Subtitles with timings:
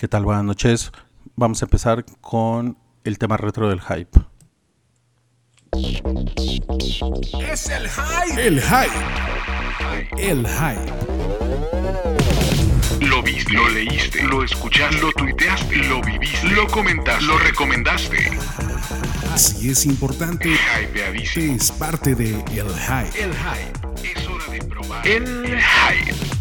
[0.00, 0.24] ¿Qué tal?
[0.24, 0.92] Buenas noches.
[1.36, 4.18] Vamos a empezar con el tema retro del hype.
[7.46, 8.46] Es el hype.
[8.46, 8.94] El hype.
[10.16, 10.90] El hype.
[13.04, 18.38] Lo viste, lo leíste, lo escuchaste, lo tuiteaste, lo viviste, lo comentaste, lo recomendaste.
[19.34, 20.48] Así es importante.
[20.82, 21.56] Hypeadísimo.
[21.56, 23.22] Es parte de El hype.
[23.22, 24.18] El hype.
[24.18, 25.06] Es hora de probar.
[25.06, 26.39] El hype.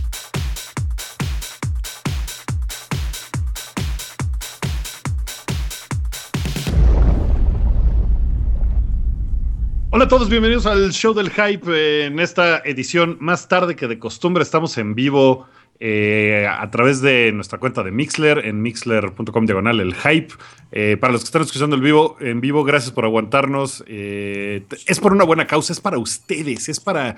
[10.00, 12.06] Hola a todos, bienvenidos al show del hype.
[12.06, 15.46] En esta edición, más tarde que de costumbre, estamos en vivo
[15.82, 20.34] eh, a través de nuestra cuenta de Mixler, en mixler.com diagonal el hype.
[20.72, 23.84] Eh, para los que están escuchando el vivo, en vivo, gracias por aguantarnos.
[23.88, 27.18] Eh, es por una buena causa, es para ustedes, es para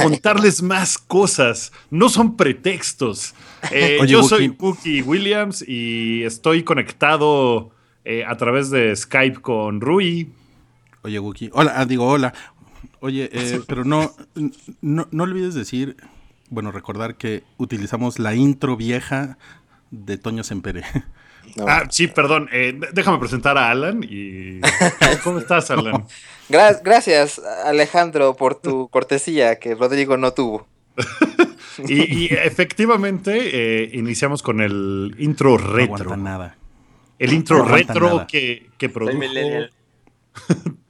[0.00, 1.72] contarles más cosas.
[1.90, 3.34] No son pretextos.
[3.72, 7.72] Eh, Oye, yo soy Cookie Williams y estoy conectado
[8.04, 10.30] eh, a través de Skype con Rui.
[11.02, 11.50] Oye, Wookie.
[11.52, 12.32] Hola, ah, digo hola.
[13.00, 14.14] Oye, eh, pero no,
[14.80, 15.96] no, no olvides decir,
[16.50, 19.38] bueno, recordar que utilizamos la intro vieja
[19.90, 20.82] de Toño Sempere.
[21.66, 22.48] Ah, sí, perdón.
[22.52, 24.60] eh, déjame presentar a Alan y.
[25.24, 26.04] ¿Cómo estás, Alan?
[26.48, 30.66] Gra- gracias, Alejandro, por tu cortesía que Rodrigo no tuvo.
[31.88, 35.94] Y, y efectivamente eh, iniciamos con el intro No retro.
[35.94, 36.56] aguanta nada.
[37.18, 38.26] el intro No retro nada.
[38.26, 39.72] que, que produjo millennial.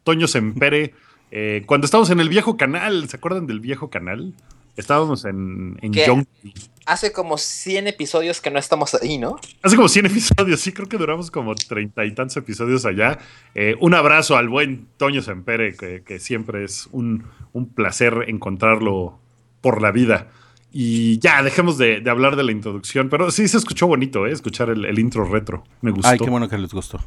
[0.04, 0.94] Toño Sempere.
[1.30, 4.34] eh, cuando estábamos en el viejo canal, ¿se acuerdan del viejo canal?
[4.76, 6.26] Estábamos en, en.
[6.86, 9.36] Hace como 100 episodios que no estamos ahí, ¿no?
[9.62, 13.18] Hace como 100 episodios, sí, creo que duramos como treinta y tantos episodios allá.
[13.54, 19.18] Eh, un abrazo al buen Toño Sempere, que, que siempre es un, un placer encontrarlo
[19.60, 20.28] por la vida.
[20.72, 24.32] Y ya, dejemos de, de hablar de la introducción, pero sí se escuchó bonito, ¿eh?
[24.32, 25.64] Escuchar el, el intro retro.
[25.82, 26.08] Me gustó.
[26.08, 27.00] Ay, qué bueno que les gustó.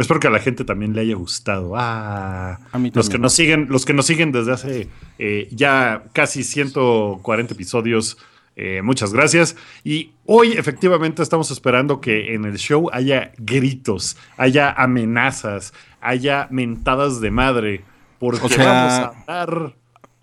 [0.00, 1.74] Espero que a la gente también le haya gustado.
[1.76, 4.88] Ah, A mí los que nos siguen, los que nos siguen desde hace
[5.18, 8.18] eh, ya casi 140 episodios,
[8.56, 9.56] eh, muchas gracias.
[9.84, 17.20] Y hoy efectivamente estamos esperando que en el show haya gritos, haya amenazas, haya mentadas
[17.20, 17.84] de madre,
[18.18, 19.74] porque O sea, vamos a hablar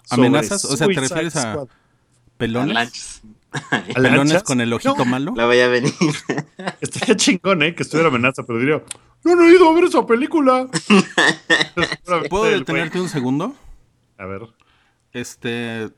[0.03, 0.65] sobre ¿amenazas?
[0.65, 1.65] O sea, ¿te refieres a-.
[2.37, 2.73] ¿Pelones?
[2.73, 3.21] Lanchas.
[3.71, 5.05] ¿A ¿Pelones con el ojito No.
[5.05, 5.33] malo?
[5.35, 5.93] La voy a venir.
[6.81, 7.73] Estaría chingón, ¿eh?
[7.73, 8.83] Que estuviera amenaza, pero diría,
[9.27, 10.67] no, no he ido a ver esa película.
[12.29, 13.55] ¿Puedo detenerte un segundo?
[14.17, 14.41] A ver.
[15.11, 15.89] Este.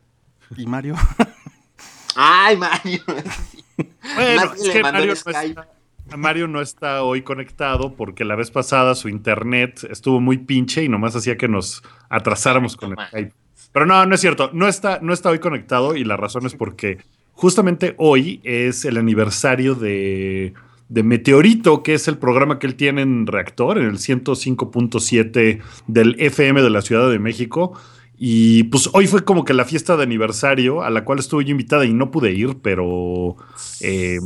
[0.58, 0.96] ¿Y Mario?
[2.16, 3.02] Ay, Mario.
[4.14, 5.68] Bueno, es que Mario no, está,
[6.18, 10.90] Mario no está hoy conectado porque la vez pasada su internet estuvo muy pinche y
[10.90, 13.08] nomás hacía que nos atrasáramos con el.
[13.08, 13.34] Skype.
[13.72, 14.50] Pero no, no es cierto.
[14.52, 16.98] No está, no está hoy conectado y la razón es porque
[17.32, 20.54] justamente hoy es el aniversario de,
[20.90, 26.16] de Meteorito, que es el programa que él tiene en Reactor, en el 105.7 del
[26.20, 27.74] FM de la Ciudad de México.
[28.22, 31.52] Y pues hoy fue como que la fiesta de aniversario a la cual estuve yo
[31.52, 33.38] invitada y no pude ir, pero
[33.80, 34.20] eh,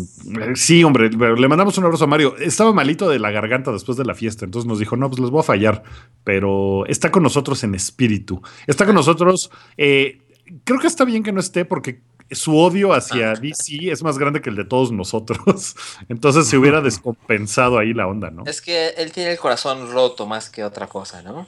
[0.56, 2.36] sí, hombre, le mandamos un abrazo a Mario.
[2.38, 5.30] Estaba malito de la garganta después de la fiesta, entonces nos dijo, no, pues les
[5.30, 5.84] voy a fallar,
[6.24, 8.42] pero está con nosotros en espíritu.
[8.66, 10.22] Está con nosotros, eh,
[10.64, 12.02] creo que está bien que no esté porque
[12.32, 15.76] su odio hacia DC es más grande que el de todos nosotros.
[16.10, 18.44] Entonces se hubiera descompensado ahí la onda, ¿no?
[18.46, 21.48] Es que él tiene el corazón roto más que otra cosa, ¿no?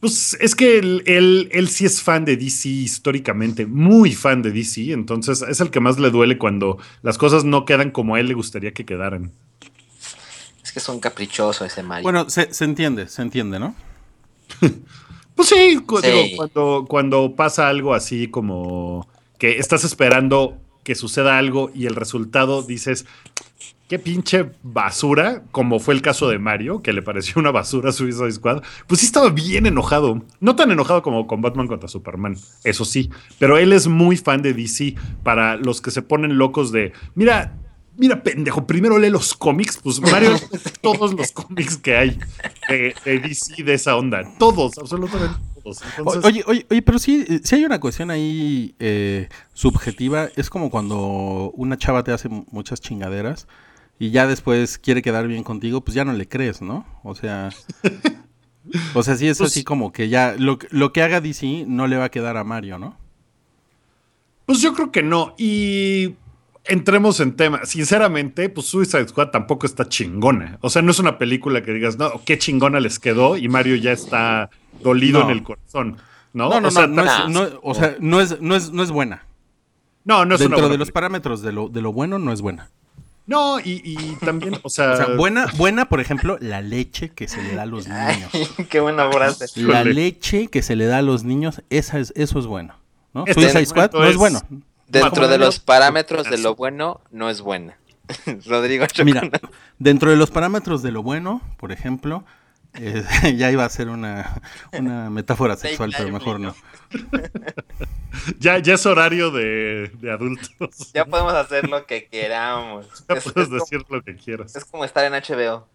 [0.00, 4.50] Pues es que él, él, él sí es fan de DC históricamente, muy fan de
[4.50, 8.20] DC, entonces es el que más le duele cuando las cosas no quedan como a
[8.20, 9.30] él le gustaría que quedaran.
[10.64, 12.02] Es que es un caprichoso ese Mario.
[12.02, 13.76] Bueno, se, se entiende, se entiende, ¿no?
[15.34, 16.08] Pues sí, cu- Sí.
[16.08, 19.08] digo, cuando, cuando pasa algo así como
[19.42, 23.06] que estás esperando que suceda algo y el resultado dices,
[23.88, 28.30] qué pinche basura, como fue el caso de Mario, que le pareció una basura Suicide
[28.30, 30.22] Squad, pues sí estaba bien enojado.
[30.38, 33.10] No tan enojado como con Batman contra Superman, eso sí,
[33.40, 34.94] pero él es muy fan de DC.
[35.24, 37.58] Para los que se ponen locos de, mira,
[37.96, 40.36] mira, pendejo, primero lee los cómics, pues Mario,
[40.82, 42.18] todos los cómics que hay
[42.68, 45.80] de, de DC de esa onda, todos, absolutamente todos.
[45.82, 50.28] O- Entonces, Oye, oye, oye, pero sí, eh, sí hay una cuestión ahí eh, subjetiva.
[50.36, 53.46] Es como cuando una chava te hace mu- muchas chingaderas
[53.98, 56.84] y ya después quiere quedar bien contigo, pues ya no le crees, ¿no?
[57.04, 57.50] O sea,
[58.94, 61.86] o sea, sí es Pues- así como que ya lo, lo que haga DC no
[61.86, 62.96] le va a quedar a Mario, ¿no?
[64.46, 65.34] Pues yo creo que no.
[65.38, 66.16] Y
[66.64, 67.64] entremos en tema.
[67.64, 70.58] Sinceramente, pues Suicide Squad tampoco está chingona.
[70.60, 73.76] O sea, no es una película que digas, no, qué chingona les quedó y Mario
[73.76, 74.50] ya está
[74.82, 75.26] dolido No.
[75.26, 75.96] en el corazón.
[76.32, 78.72] No, No, no, o sea, no, no, ta- es, o sea, no es, no es,
[78.72, 79.26] no es buena.
[80.04, 80.94] no, no es una Dentro buena de los película.
[80.94, 82.70] parámetros de lo, de lo bueno, no es buena.
[83.26, 87.28] No, y, y también, o sea, O sea, buena, buena, por ejemplo, la leche que
[87.28, 88.30] se le da a los niños.
[88.32, 89.46] Ay, qué buena frase.
[89.60, 92.74] La leche que se le da a los niños, esa es, eso es bueno.
[93.14, 93.24] ¿no?
[93.26, 94.40] Este Suicide Squad no es- bueno.
[94.88, 97.78] Dentro de los parámetros de lo bueno, no es buena.
[98.46, 99.22] Rodrigo Mira,
[99.78, 102.24] dentro de los parámetros de lo bueno, por ejemplo,
[102.74, 103.04] eh,
[103.36, 104.40] ya iba a ser una,
[104.72, 106.54] una metáfora sexual, pero mejor no.
[108.38, 110.92] ya, ya es horario de, de adultos.
[110.92, 112.86] Ya podemos hacer lo que queramos.
[113.08, 114.54] Ya Es, puedes es como, decir lo que quieras.
[114.56, 115.66] es como estar en HBO.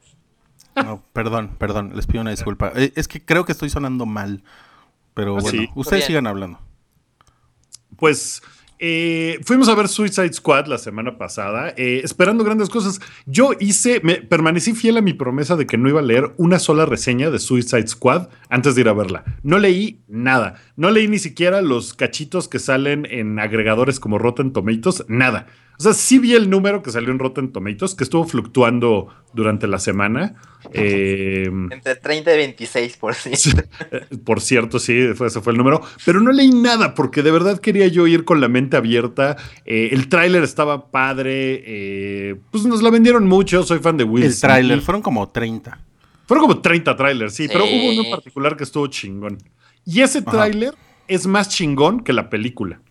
[0.75, 2.71] No, perdón, perdón, les pido una disculpa.
[2.75, 4.43] Eh, Es que creo que estoy sonando mal,
[5.15, 5.69] pero Ah, bueno, sí.
[5.75, 6.59] ustedes sigan hablando.
[7.97, 8.43] Pues
[8.79, 12.99] eh, fuimos a ver Suicide Squad la semana pasada, eh, esperando grandes cosas.
[13.25, 16.59] Yo hice, me permanecí fiel a mi promesa de que no iba a leer una
[16.59, 19.23] sola reseña de Suicide Squad antes de ir a verla.
[19.43, 20.61] No leí nada.
[20.75, 25.47] No leí ni siquiera los cachitos que salen en agregadores como Rotten Tomatoes, nada.
[25.79, 29.67] O sea, sí vi el número que salió en Rotten Tomatoes, que estuvo fluctuando durante
[29.67, 30.35] la semana.
[30.73, 33.63] Eh, Entre 30 y 26%.
[33.91, 35.81] eh, Por cierto, sí, fue- ese fue el número.
[36.03, 39.37] Pero no leí nada porque de verdad quería yo ir con la mente abierta.
[39.65, 41.63] Eh, el tráiler estaba padre.
[41.65, 43.61] eh, pues nos la vendieron mucho.
[43.63, 45.79] Soy fan de Will El tráiler, fueron como 30.
[46.25, 47.71] Fueron como 30 trailers, sí, pero Sí.
[47.79, 49.37] hubo uno en particular que estuvo chingón.
[49.85, 50.73] Y ese tráiler
[51.07, 52.81] es más chingón que la película.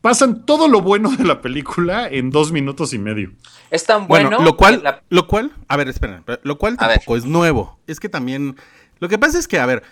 [0.00, 3.32] Pasan todo lo bueno de la película en dos minutos y medio.
[3.70, 4.44] Es tan Bueno, bueno.
[4.44, 7.78] lo cual, la- lo cual, a ver, esperen, lo cual tampoco es nuevo.
[7.86, 8.56] Es que también,
[8.98, 9.82] lo que pasa es que, a ver,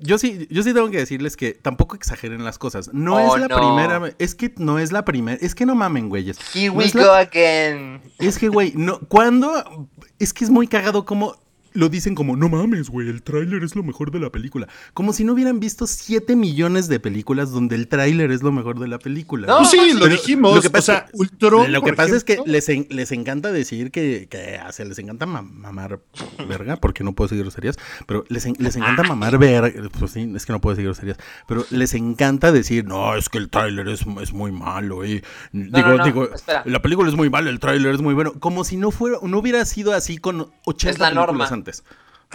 [0.00, 2.90] yo sí, yo sí tengo que decirles que tampoco exageren las cosas.
[2.92, 3.56] No Oh, es la no.
[3.56, 6.38] primera vez, es que no es la primera, es que no mamen, güeyes.
[6.56, 8.02] Here No we es la- go again.
[8.18, 9.88] Es que, güey, no, cuando,
[10.18, 11.36] es que es muy cagado como
[11.74, 14.68] lo dicen como, no mames, güey, el tráiler es lo mejor de la película.
[14.94, 18.78] Como si no hubieran visto 7 millones de películas donde el tráiler es lo mejor
[18.78, 19.46] de la película.
[19.46, 20.54] No, Pues sí, Pero lo dijimos.
[20.54, 21.72] lo que o pasa- sea, Ultron.
[21.72, 24.98] Lo que pasa es que les, en- les encanta decir que, que o sea, les
[24.98, 26.00] encanta ma- mamar
[26.48, 27.76] verga, porque no puedo decir groserías,
[28.06, 31.16] pero les, en- les encanta mamar verga, pues sí, es que no puedo decir groserías,
[31.46, 35.22] pero les encanta decir, no, es que el tráiler es, es muy malo, y
[35.52, 36.62] digo, no, no, digo, espera.
[36.66, 39.38] la película es muy mala, el tráiler es muy bueno, como si no fuera, no
[39.38, 41.48] hubiera sido así con 80 Es la películas norma.
[41.48, 41.61] antes.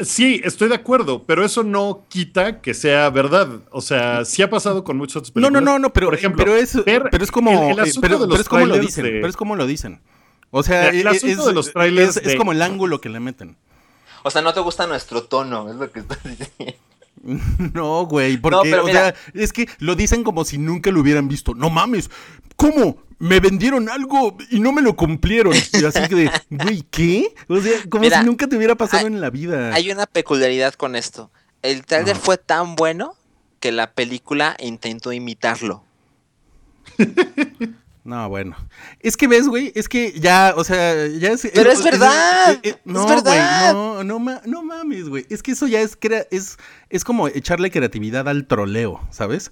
[0.04, 3.50] Sí, estoy de acuerdo, pero eso no quita que sea verdad.
[3.72, 5.64] O sea, sí ha pasado con muchas otras No, películas.
[5.64, 8.20] no, no, no, pero, Por ejemplo, pero es, pero es como, el- el asunto pero,
[8.30, 10.02] pero es como lo dicen, de- pero es como lo dicen.
[10.52, 13.20] O sea, El eh, asunto es, de los trailers es- como el ángulo que le
[13.20, 13.58] meten.
[14.24, 16.78] O sea, no te gusta nuestro tono, es lo que estás diciendo.
[17.74, 19.16] No, güey, porque, pero o mira.
[19.16, 21.54] sea, es que lo dicen como si nunca lo hubieran visto.
[21.56, 22.10] No mames,
[22.56, 22.98] ¿cómo?
[23.20, 25.54] Me vendieron algo y no me lo cumplieron.
[25.74, 27.34] Y así que de, güey, ¿qué?
[27.48, 29.74] O sea, como Mira, si nunca te hubiera pasado hay- en la vida.
[29.74, 31.32] Hay una peculiaridad con esto.
[31.64, 32.24] El trailer Ajá.
[32.24, 33.16] fue tan bueno
[33.60, 35.84] que la película intentó imitarlo.
[38.08, 38.56] No, bueno.
[39.02, 41.46] Es que ves, güey, es que ya, o sea, ya es.
[41.54, 43.74] Pero es verdad, es no, verdad.
[43.74, 45.26] güey, no, no, no mames, güey.
[45.30, 45.98] Es que eso ya es,
[46.32, 46.58] es,
[46.90, 49.52] es como echarle creatividad al troleo, ¿sabes?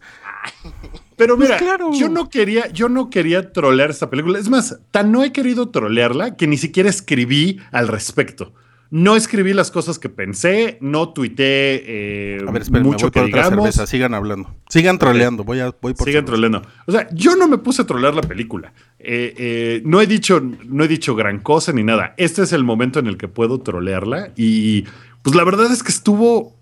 [1.18, 1.92] Pero Pues mira, claro.
[1.94, 4.40] yo no quería, yo no quería trolear esta película.
[4.40, 8.54] Es más, tan no he querido trolearla que ni siquiera escribí al respecto.
[8.96, 13.20] No escribí las cosas que pensé, no tuiteé eh, A ver, espérenme, mucho voy que
[13.20, 13.66] por otra digamos.
[13.66, 13.88] cerveza.
[13.88, 14.56] Sigan hablando.
[14.70, 16.26] Sigan troleando, voy, a, voy por Sigan cerveza.
[16.26, 16.62] troleando.
[16.88, 18.72] O sea, yo no me puse a trolear la película.
[19.00, 22.14] Eh, eh, no, he dicho, no he dicho gran cosa ni nada.
[22.16, 24.32] Este es el momento en el que puedo trolearla.
[24.38, 24.86] Y
[25.24, 26.56] pues la verdad es que estuvo.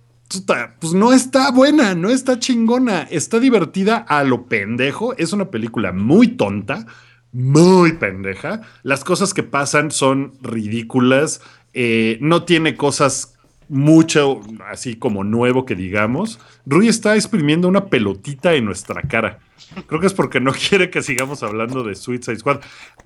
[0.80, 3.04] Pues no está buena, no está chingona.
[3.04, 5.16] Está divertida a lo pendejo.
[5.18, 6.88] Es una película muy tonta,
[7.32, 8.62] muy pendeja.
[8.82, 11.42] Las cosas que pasan son ridículas.
[11.74, 13.34] Eh, no tiene cosas
[13.70, 16.40] mucho así como nuevo que digamos.
[16.66, 19.40] Rui está exprimiendo una pelotita en nuestra cara.
[19.88, 22.60] Creo que es porque no quiere que sigamos hablando de Suicide Squad.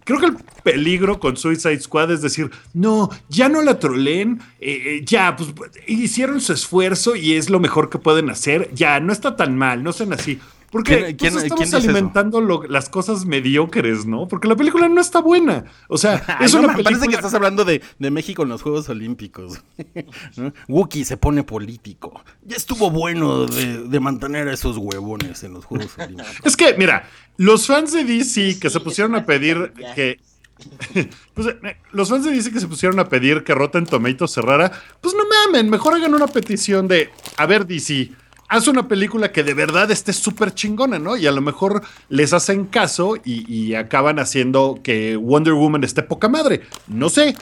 [0.03, 4.81] Creo que el peligro con Suicide Squad es decir, no, ya no la troleen, eh,
[4.85, 5.53] eh, ya, pues
[5.87, 9.83] hicieron su esfuerzo y es lo mejor que pueden hacer, ya, no está tan mal,
[9.83, 10.39] no sean así.
[10.71, 11.89] Porque ¿Quién- quién- pues, estamos quién dice eso?
[11.89, 14.27] alimentando lo- las cosas mediocres, ¿no?
[14.27, 15.63] Porque la película no está buena.
[15.87, 16.83] O sea, es no, una película...
[16.97, 19.61] Parece que estás hablando de, de México en los Juegos Olímpicos.
[20.35, 20.53] ¿No?
[20.67, 22.21] Wookie se pone político.
[22.43, 26.35] Ya estuvo bueno de, de mantener a esos huevones en los Juegos Olímpicos.
[26.43, 27.07] Es que, mira,
[27.37, 30.19] los fans de DC que se pusieron a pedir que.
[31.33, 34.71] pues, eh, los fans de DC que se pusieron a pedir que Rotten Tomatoes cerrara,
[35.01, 38.11] pues no mamen, mejor hagan una petición de, a ver DC,
[38.47, 41.17] haz una película que de verdad esté súper chingona, ¿no?
[41.17, 46.03] Y a lo mejor les hacen caso y, y acaban haciendo que Wonder Woman esté
[46.03, 46.61] poca madre.
[46.87, 47.35] No sé,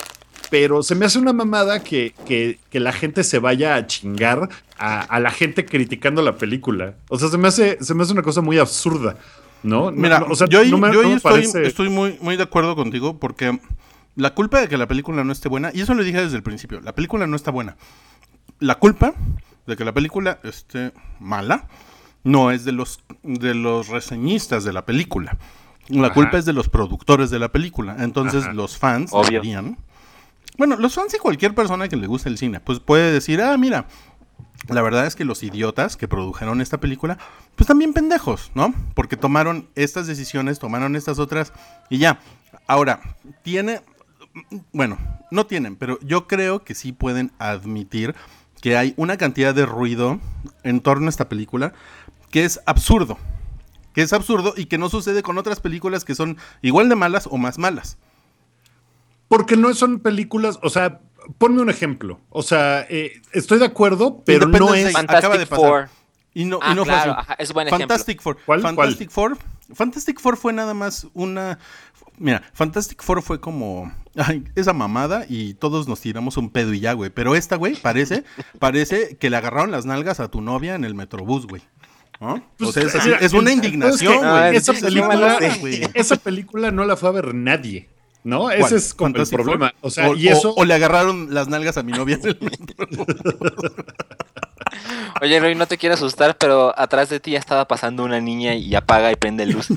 [0.50, 4.50] pero se me hace una mamada que, que- que la gente se vaya a chingar
[4.78, 6.96] a, a la gente criticando la película.
[7.10, 9.18] O sea, se me hace, se me hace una cosa muy absurda,
[9.64, 9.92] ¿no?
[9.92, 11.90] Mira, no, o sea, yo, ahí- no me- yo no ahí me estoy, parece- estoy
[11.90, 13.60] muy, muy de acuerdo contigo porque
[14.16, 16.44] la culpa de que la película no esté buena, y eso lo dije desde el
[16.44, 17.76] principio, la película no está buena.
[18.60, 19.14] La culpa
[19.68, 21.68] de que la película esté mala
[22.24, 25.38] no es de los, de los reseñistas de la película.
[25.90, 26.14] La Ajá.
[26.16, 27.96] culpa es de los productores de la película.
[28.00, 28.54] Entonces Ajá.
[28.54, 29.42] los fans Obvio.
[29.42, 29.78] deberían-
[30.58, 33.56] Bueno, los fans y cualquier persona que le guste el cine, pues puede decir, ah,
[33.58, 33.86] mira,
[34.70, 37.18] la verdad es que los idiotas que produjeron esta película,
[37.56, 38.74] pues también pendejos, ¿no?
[38.96, 41.54] Porque tomaron estas decisiones, tomaron estas otras
[41.90, 42.20] y ya.
[42.66, 43.02] Ahora,
[43.44, 43.82] tiene,
[44.74, 44.98] bueno,
[45.30, 48.16] no tienen, pero yo creo que sí pueden admitir
[48.66, 50.20] que hay una cantidad de ruido
[50.64, 51.74] en torno a esta película
[52.32, 53.20] que es absurdo.
[53.94, 57.28] Que es absurdo y que no sucede con otras películas que son igual de malas
[57.30, 58.00] o más malas.
[59.28, 61.00] Porque no son películas, o sea,
[61.38, 62.20] ponme un ejemplo.
[62.32, 64.92] O sea, eh, estoy de acuerdo, pero no es...
[64.94, 65.64] Fantastic acaba de pasar.
[65.68, 65.90] Four.
[66.34, 67.22] Y no, Ah, y no claro, fue así.
[67.22, 67.88] ajá, es buen ejemplo.
[67.88, 68.38] Fantastic Four.
[68.48, 68.62] ¿Cuál?
[68.62, 69.38] Fantastic Four.
[69.76, 71.60] Fantastic Four fue nada más una.
[72.18, 73.92] Mira, Fantastic Four fue como.
[74.16, 77.10] Ay, esa mamada y todos nos tiramos un pedo y ya, güey.
[77.10, 78.24] Pero esta, güey, parece,
[78.60, 81.62] parece que le agarraron las nalgas a tu novia en el metrobús, güey.
[82.22, 82.42] ¿No?
[82.58, 84.56] Pues, o sea, es, así- mira, es una indignación, es que, güey.
[84.56, 85.82] esa, película, sí, güey.
[85.94, 87.90] esa película no la fue a ver nadie,
[88.24, 88.50] ¿no?
[88.50, 89.42] Ese es como el Four.
[89.44, 89.74] problema.
[89.82, 90.52] O sea, o, y eso...
[90.52, 92.88] o- o le agarraron las nalgas a mi novia en el metro.
[95.22, 98.56] Oye, Roy, no te quiero asustar, pero atrás de ti ya estaba pasando una niña
[98.56, 99.68] y apaga y prende luz.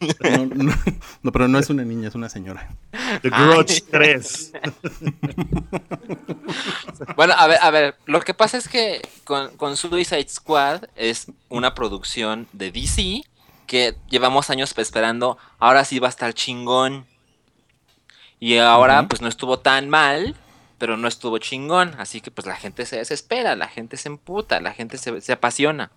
[0.00, 0.74] No, no,
[1.22, 2.68] no, pero no es una niña, es una señora.
[3.22, 4.52] The Grudge 3.
[7.16, 11.26] Bueno, a ver, a ver, lo que pasa es que con, con Suicide Squad es
[11.48, 13.22] una producción de DC
[13.66, 17.06] que llevamos años esperando, ahora sí va a estar chingón.
[18.40, 20.36] Y ahora pues no estuvo tan mal,
[20.78, 24.60] pero no estuvo chingón, así que pues la gente se desespera, la gente se emputa,
[24.60, 25.90] la gente se, se apasiona.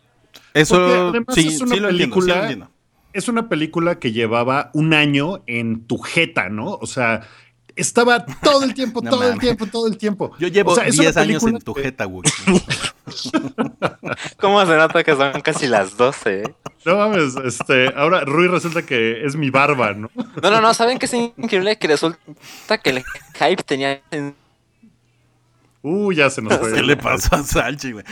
[0.54, 2.72] Eso además sí, es una sí lo entiendo, sí lo película- entiendo.
[3.14, 6.76] Es una película que llevaba un año en tu jeta, ¿no?
[6.82, 7.22] O sea,
[7.76, 10.32] estaba todo el tiempo, No todo el tiempo, todo el tiempo.
[10.40, 12.24] Yo llevo O sea, es una 10 años película en tu jeta, güey.
[14.40, 16.42] ¿Cómo se nota que son casi las 12?
[16.44, 16.54] eh?
[16.86, 20.10] No mames, este, ahora Rui resulta que es mi barba, ¿no?
[20.42, 21.78] No, no, no, ¿saben qué es increíble?
[21.78, 23.04] Que resulta que el
[23.36, 24.02] hype tenía...
[24.12, 24.36] en-
[25.84, 26.74] Uh, ya se nos fue.
[26.74, 28.06] ¿Qué le pasó a Salchi, güey?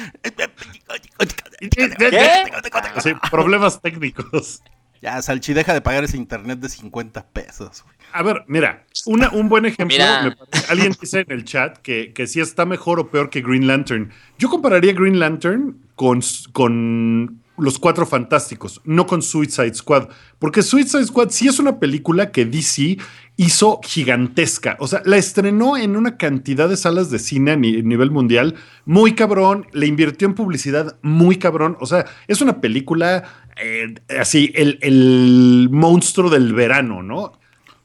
[3.04, 4.62] Sí, problemas técnicos.
[5.02, 7.96] Ya, Salchi, deja de pagar ese internet de 50 pesos, güey.
[8.12, 9.96] A ver, mira, una, un buen ejemplo.
[9.96, 10.24] Mira.
[10.24, 13.42] me parece- alguien dice en el chat que, que sí está mejor o peor que
[13.42, 14.12] Green Lantern.
[14.40, 16.20] Yo compararía Green Lantern con,
[16.54, 20.10] con Los Cuatro Fantásticos, no con Suicide Squad.
[20.40, 22.98] Porque Suicide Squad sí es una película que DC
[23.38, 24.76] hizo gigantesca.
[24.80, 28.56] O sea, la estrenó en una cantidad de salas de cine a ni- nivel mundial
[28.86, 29.68] muy cabrón.
[29.74, 31.78] Le invirtió en publicidad muy cabrón.
[31.80, 33.24] O sea, es una película
[33.62, 37.34] eh, así, el, el monstruo del verano, ¿no?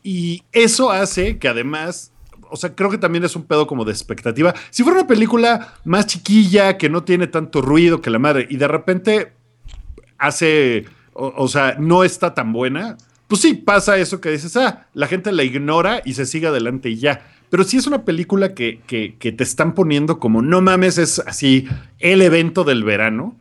[0.02, 2.12] Y eso hace que además,
[2.50, 4.54] o sea, creo que también es un pedo como de expectativa.
[4.71, 8.57] Si fuera una película más chiquilla, que no tiene tanto ruido que la madre, y
[8.57, 9.33] de repente
[10.18, 12.97] hace, o, o sea, no está tan buena,
[13.28, 16.90] pues sí, pasa eso que dices, ah, la gente la ignora y se sigue adelante
[16.90, 17.30] y ya.
[17.50, 21.21] Pero si es una película que, que, que te están poniendo como, no mames, es
[21.21, 21.68] así
[22.00, 23.37] el evento del verano,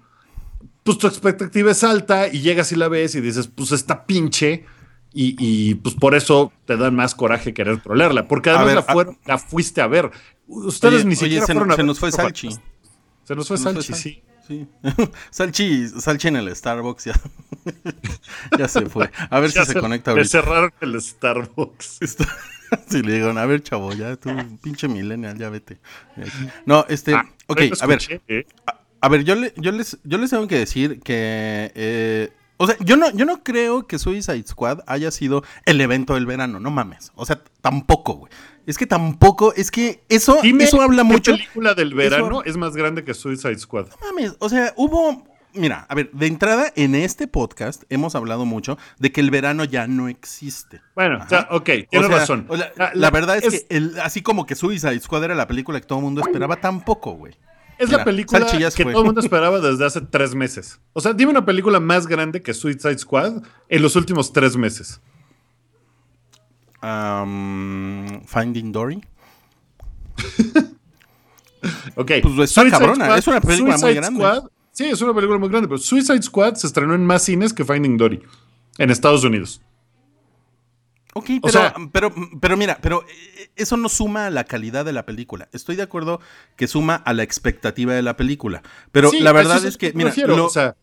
[0.84, 4.66] pues tu expectativa es alta y llegas y la ves y dices, pues está pinche.
[5.16, 8.28] Y, y, pues por eso te dan más coraje querer trolearla.
[8.28, 10.10] Porque además ver, la, fuiste a ver.
[10.48, 12.50] Ustedes Oye, ni oye, siquiera se, fueron a se nos Salchi.
[12.52, 12.64] Se nos fue
[13.24, 14.24] Se nos fue Salchi, Sal- sí.
[14.48, 14.68] Sí.
[15.32, 17.14] Salchi, Salchi en el Starbucks ya,
[18.58, 19.10] ya se fue.
[19.30, 20.30] A ver Ya si se, conecta ahorita.
[20.30, 22.02] cerraron el Starbucks.
[22.02, 22.28] Está-
[22.90, 24.32] Sí, le digo, a ver, chavo, ya tú,
[24.64, 25.80] pinche millennial, ya vete.
[26.16, 26.48] de aquí".
[26.66, 28.48] No, este, Ah, ok, a ver, ¿eh?
[29.00, 32.76] a ver, yo, le- yo, les, yo les tengo que decir que, eh, o sea,
[32.80, 36.72] yo no, yo no creo que Suicide Squad haya sido el evento del verano, no
[36.72, 38.32] mames, o sea, tampoco, güey.
[38.66, 41.34] Es que tampoco, es que eso, Dime eso habla mucho.
[41.34, 43.88] película del verano eso- es más grande que Suicide Squad.
[44.02, 45.28] mames, o sea, hubo.
[45.56, 49.66] Mira, a ver, de entrada en este podcast hemos hablado mucho de que el verano
[49.66, 50.82] ya no existe.
[50.96, 52.46] Bueno, o sea, ok, O tienes sea, razón.
[52.50, 55.26] o la, La- la la- verdad es, es- que el- así como que Suicide Squad
[55.26, 57.34] era la película que todo el mundo esperaba, tampoco, güey.
[57.78, 58.94] Es Mira, la película que fue.
[58.94, 60.80] todo el mundo esperaba desde hace tres meses.
[60.94, 65.02] O sea, dime una película más grande que Suicide Squad en los últimos tres meses.
[68.26, 69.04] Finding Dory.
[71.96, 72.12] Ok.
[72.22, 74.20] Pues está cabrona, es una película muy grande.
[74.20, 77.54] Squad- sí, es una película muy grande, pero Suicide Squad se estrenó en más cines
[77.54, 78.22] que Finding Dory
[78.80, 79.62] en Estados Unidos.
[81.14, 84.84] Ok, O pero, sea- pero, pero mira, pero eh, eso no suma a la calidad
[84.84, 85.48] de la película.
[85.54, 86.20] Estoy de acuerdo
[86.58, 88.62] que suma a la expectativa de la película.
[88.92, 90.76] Pero Sí, la verdad es que, mira, lo- o sea,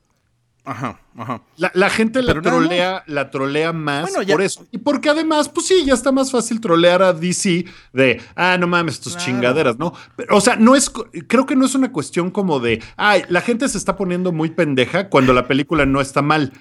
[0.65, 1.43] Ajá, ajá.
[1.57, 4.67] La, la gente la Pero nada trolea, la trolea más Bueno, ya- por eso.
[4.71, 8.67] Y porque además, pues sí, ya está más fácil trolear a DC de, ah, no
[8.67, 9.27] mames, tus Claro.
[9.27, 9.93] chingaderas, ¿no?
[10.17, 10.91] Pero, o sea, no es,
[11.27, 14.51] creo que no es una cuestión como de, ay, la gente se está poniendo muy
[14.51, 16.53] pendeja cuando la película no está mal.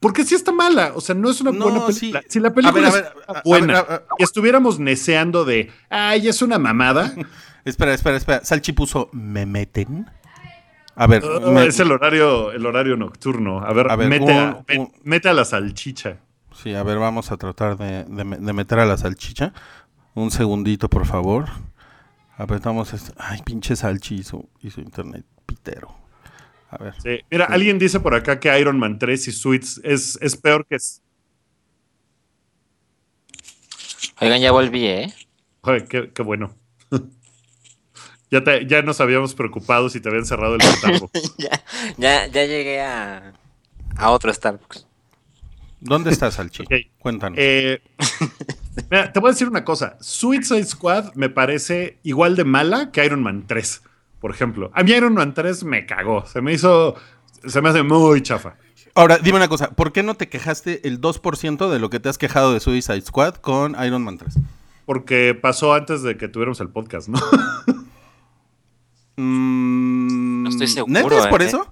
[0.00, 2.20] Porque sí está mala, o sea, no es una No, buena película.
[2.20, 2.26] sí.
[2.28, 7.14] Si la película ver, es buena ver, y estuviéramos neceando de, ay, es una mamada,
[7.64, 8.44] Espera, espera, espera.
[8.44, 10.08] Salchi puso, ¿me meten?
[10.98, 13.60] A ver, uh, me- es el horario, el horario nocturno.
[13.62, 16.18] A ver, A ver, mete, a, un- me- un- mete a la salchicha.
[16.54, 19.52] Sí, a ver, vamos a tratar de, de me- de meter a la salchicha.
[20.14, 21.44] Un segundito, por favor.
[22.38, 23.12] Apretamos esto.
[23.18, 25.94] Ay, pinche salchi y su, y su internet pitero.
[26.70, 26.94] A ver.
[27.02, 27.20] Sí.
[27.30, 30.76] Mira, alguien dice por acá que Iron Man 3 y Suits es, es peor que...
[34.20, 35.14] Oigan, ya volví, ¿eh?
[35.62, 36.54] Joder, qué, qué bueno.
[38.30, 41.10] Ya, te- ya nos habíamos preocupado si te habían cerrado el catálogo.
[41.38, 41.62] ya,
[41.96, 43.32] ya, ya llegué a,
[43.96, 44.86] a otro Starbucks.
[45.80, 46.62] ¿Dónde está Salchi?
[46.64, 46.72] Ok.
[46.98, 47.38] Cuéntanos.
[47.40, 47.80] Eh,
[48.90, 49.96] mira, te voy a decir una cosa.
[50.00, 53.82] Suicide Squad me parece igual de mala que Iron Man 3,
[54.20, 54.70] por ejemplo.
[54.74, 56.24] A mí Iron Man 3 me cagó.
[56.26, 56.96] Se me hizo...
[57.46, 58.56] Se me hace muy chafa.
[58.94, 59.70] Ahora, dime una cosa.
[59.70, 63.02] ¿Por qué no te quejaste el 2% de lo que te has quejado de Suicide
[63.02, 64.34] Squad con Iron Man 3?
[64.86, 67.20] Porque pasó antes de que tuviéramos el podcast, ¿no?
[69.16, 71.46] Mm, No estoy seguro, ¿Neta es por ¿eh?
[71.46, 71.66] eso?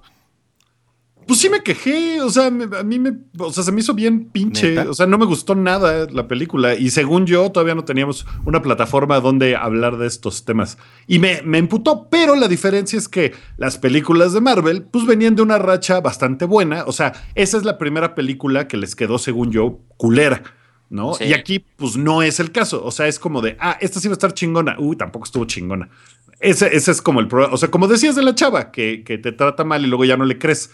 [1.27, 3.95] Pues sí me quejé, o sea, me- a mí me, o sea, se me hizo
[3.95, 4.91] bien pinche, ¿Neta?
[4.91, 8.61] o sea, no me gustó nada la película y según yo todavía no teníamos una
[8.61, 13.33] plataforma donde hablar de estos temas y me, me emputó, pero la diferencia es que
[13.57, 17.65] las películas de Marvel pues venían de una racha bastante buena, o sea, esa es
[17.65, 20.43] la primera película que les quedó según yo culera.
[20.91, 21.15] ¿No?
[21.15, 21.25] Sí.
[21.25, 22.85] Y aquí, pues no es el caso.
[22.85, 24.77] O sea, es como de, ah, esta sí va a estar chingona.
[24.79, 25.89] Uy, tampoco estuvo chingona.
[26.41, 27.55] Ese, ese es como el problema.
[27.55, 30.17] O sea, como decías de la chava, que, que te trata mal y luego ya
[30.17, 30.71] no le crees.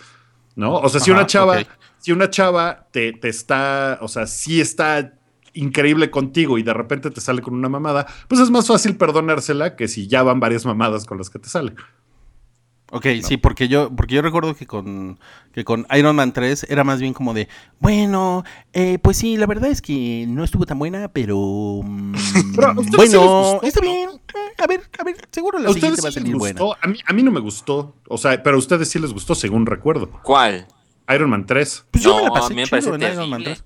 [0.57, 0.75] ¿No?
[0.75, 1.59] O sea, si una chava,
[1.99, 5.15] si una chava te, te está, o sea, sí está
[5.55, 9.77] increíble contigo y de repente te sale con una mamada, pues es más fácil perdonársela
[9.77, 11.75] que si ya van varias mamadas con las que te sale.
[12.93, 15.19] Ok, sí, porque yo, porque yo recuerdo que con,
[15.53, 17.49] que con Iron Man 3 era más bien como de,
[17.79, 21.37] bueno, eh, pues sí, la verdad es que no estuvo tan buena, pero,
[21.85, 22.15] mm,
[22.57, 23.21] Pero bueno,
[23.55, 23.87] gustó, está ¿no?
[23.87, 26.37] bien, eh, a ver, a ver, seguro la ¿A siguiente va a sí les salir
[26.37, 26.61] buena.
[26.61, 26.77] gustó?
[26.83, 27.95] A mí, a mí no me gustó.
[28.09, 30.11] O sea, pero a ustedes sí les gustó, según recuerdo.
[30.25, 30.67] ¿Cuál?
[31.15, 31.87] Iron Man 3.
[31.93, 33.63] Pues yo me la No, pasé me chido parece en Iron Man terrible.
[33.63, 33.65] 3.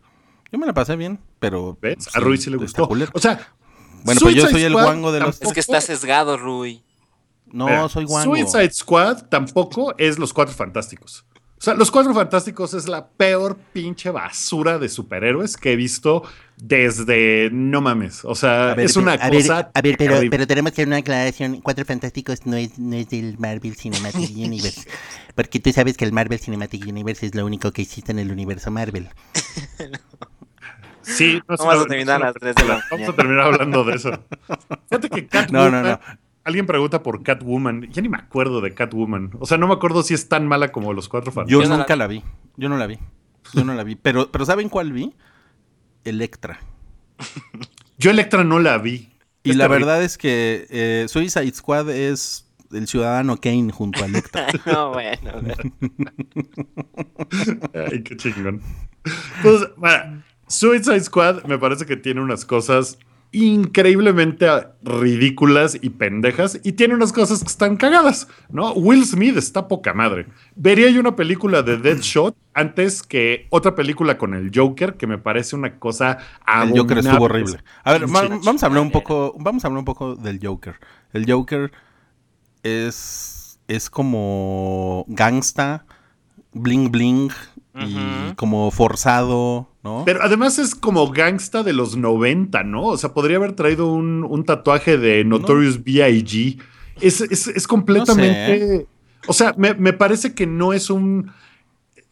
[0.52, 1.76] Yo me la pasé bien, pero...
[1.80, 1.96] ¿Ves?
[2.04, 2.88] sí, a Rui sí le gustó.
[3.12, 3.40] O sea,
[4.04, 5.40] Bueno, pues yo soy el guango de los...
[5.40, 6.82] Es que está sesgado, Rui.
[7.54, 8.34] No, Mira, soy guango.
[8.34, 11.24] Suicide Squad tampoco es Los Cuatro Fantásticos.
[11.56, 16.24] O sea, Los Cuatro Fantásticos es la peor pinche basura de superhéroes que he visto
[16.56, 18.24] desde no mames.
[18.24, 19.70] O sea, ver, es una a ver, cosa.
[19.72, 21.60] a ver, pero, tenemos que hacer una aclaración.
[21.60, 24.88] Cuatro Fantásticos no es, no es del Marvel Cinematic Universe.
[25.36, 28.32] Porque tú sabes que el Marvel Cinematic Universe es lo único que existe en el
[28.32, 29.10] universo Marvel.
[31.02, 33.94] Sí, no, Vamos a terminar a las tres de la Vamos a terminar hablando de
[33.94, 34.10] eso.
[34.88, 35.70] Fíjate que Catwoman.
[35.72, 36.00] No, no, no.
[36.44, 37.90] Alguien pregunta por Catwoman.
[37.90, 39.30] Ya ni me acuerdo de Catwoman.
[39.40, 41.62] O sea, no me acuerdo si es tan mala como Los Cuatro Yo Fantásticos.
[41.64, 41.98] Yo no la nunca vi.
[41.98, 42.22] la vi.
[42.56, 42.98] Yo no la vi.
[43.54, 43.96] Yo no la vi.
[43.96, 45.14] Pero, pero ¿saben cuál vi?
[46.04, 46.60] Electra.
[47.98, 49.10] Yo Electra no la vi.
[49.42, 49.86] Y Es la terrible.
[49.86, 54.46] verdad es que eh, Suicide Squad es el ciudadano Kane junto a Electra.
[54.66, 55.32] no, bueno.
[57.90, 58.60] Ay, qué chingón.
[59.42, 62.98] Pues, bueno, Suicide Squad me parece que tiene unas cosas
[63.34, 64.46] increíblemente
[64.82, 68.72] ridículas y pendejas y tiene unas cosas que están cagadas, ¿no?
[68.74, 70.28] Will Smith está poca madre.
[70.54, 75.18] Vería yo una película de Deadshot antes que otra película con el Joker que me
[75.18, 77.24] parece una cosa El Joker estuvo abominable.
[77.24, 77.64] horrible.
[77.82, 80.76] A ver, vamos a hablar un poco, vamos a hablar un poco del Joker.
[81.12, 81.72] El Joker
[82.62, 85.86] es es como gangsta,
[86.52, 87.30] bling bling
[87.76, 90.02] y como forzado, ¿no?
[90.06, 92.84] Pero además es como gangsta de los 90, ¿no?
[92.84, 96.60] O sea, podría haber traído un, un tatuaje de Notorious B.I.G.
[97.00, 98.86] Es, es, es completamente...
[99.26, 101.32] O sea, me, me parece que no es un...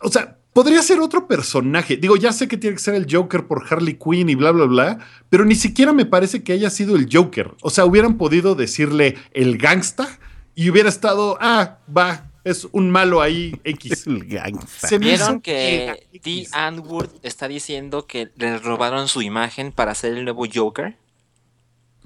[0.00, 1.96] O sea, podría ser otro personaje.
[1.96, 4.64] Digo, ya sé que tiene que ser el Joker por Harley Quinn y bla, bla,
[4.64, 4.98] bla,
[5.28, 7.52] pero ni siquiera me parece que haya sido el Joker.
[7.62, 10.08] O sea, hubieran podido decirle el gangsta
[10.54, 14.04] y hubiera estado, ah, va, es un malo ahí X.
[14.78, 16.06] Se ¿Vieron que.
[16.22, 16.46] T.
[16.52, 20.96] Antwoord está diciendo que le robaron su imagen para hacer el nuevo Joker?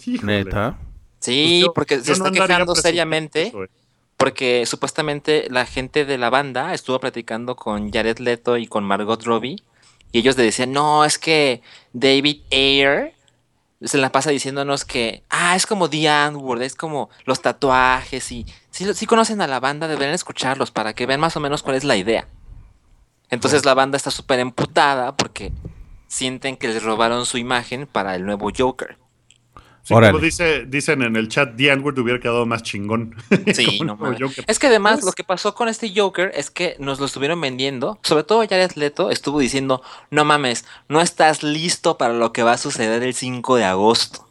[0.04, 0.44] Híjole.
[0.44, 0.78] Neta.
[1.20, 3.70] Sí, Pues yo- porque yo se no está quejando seriamente eso, eh.
[4.16, 9.22] porque supuestamente la gente de la banda estuvo platicando con Jared Leto y con Margot
[9.24, 9.56] Robbie
[10.12, 13.14] y ellos le decían, no, es que David Ayer
[13.82, 18.46] se la pasa diciéndonos que, ah, es como The Antwoord, es como los tatuajes y
[18.76, 21.76] si, si conocen a la banda deberían escucharlos para que vean más o menos cuál
[21.76, 22.28] es la idea.
[23.30, 25.50] Entonces la banda está súper emputada porque
[26.08, 28.98] sienten que les robaron su imagen para el nuevo Joker.
[29.82, 33.14] Sí, como dice, dicen en el chat, The N-Word hubiera quedado más chingón.
[33.54, 33.96] Sí, no.
[34.46, 37.40] Es que además Pues- lo que pasó con este Joker es que nos lo estuvieron
[37.40, 37.98] vendiendo.
[38.02, 42.52] Sobre todo Jared Leto estuvo diciendo, no mames, no estás listo para lo que va
[42.52, 44.25] a suceder el 5 de agosto.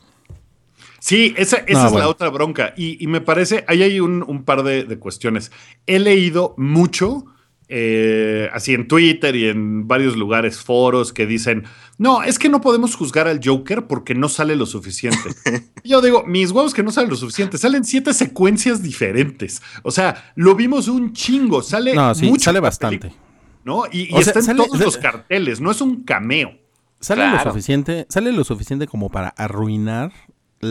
[1.08, 2.74] Sí, esa, esa No, es la otra bronca.
[2.76, 5.52] Y, y me parece, ahí hay un, un par de, de cuestiones.
[5.86, 7.26] He leído mucho,
[7.68, 11.66] eh, así en Twitter y en varios lugares, foros, que dicen,
[12.00, 15.30] no, es que no podemos juzgar al Joker porque no sale lo suficiente.
[15.84, 19.62] Yo digo, mis huevos que no salen lo suficiente, salen siete secuencias diferentes.
[19.84, 22.98] O sea, lo vimos un chingo, sale No, sí, mucho sale bastante.
[23.10, 23.22] película,
[23.64, 23.84] ¿No?
[23.92, 26.52] Y, y sea, está en todos sale- los carteles, no es un cameo.
[27.00, 27.46] Sale Claro.
[27.46, 30.12] lo suficiente, sale lo suficiente como para arruinar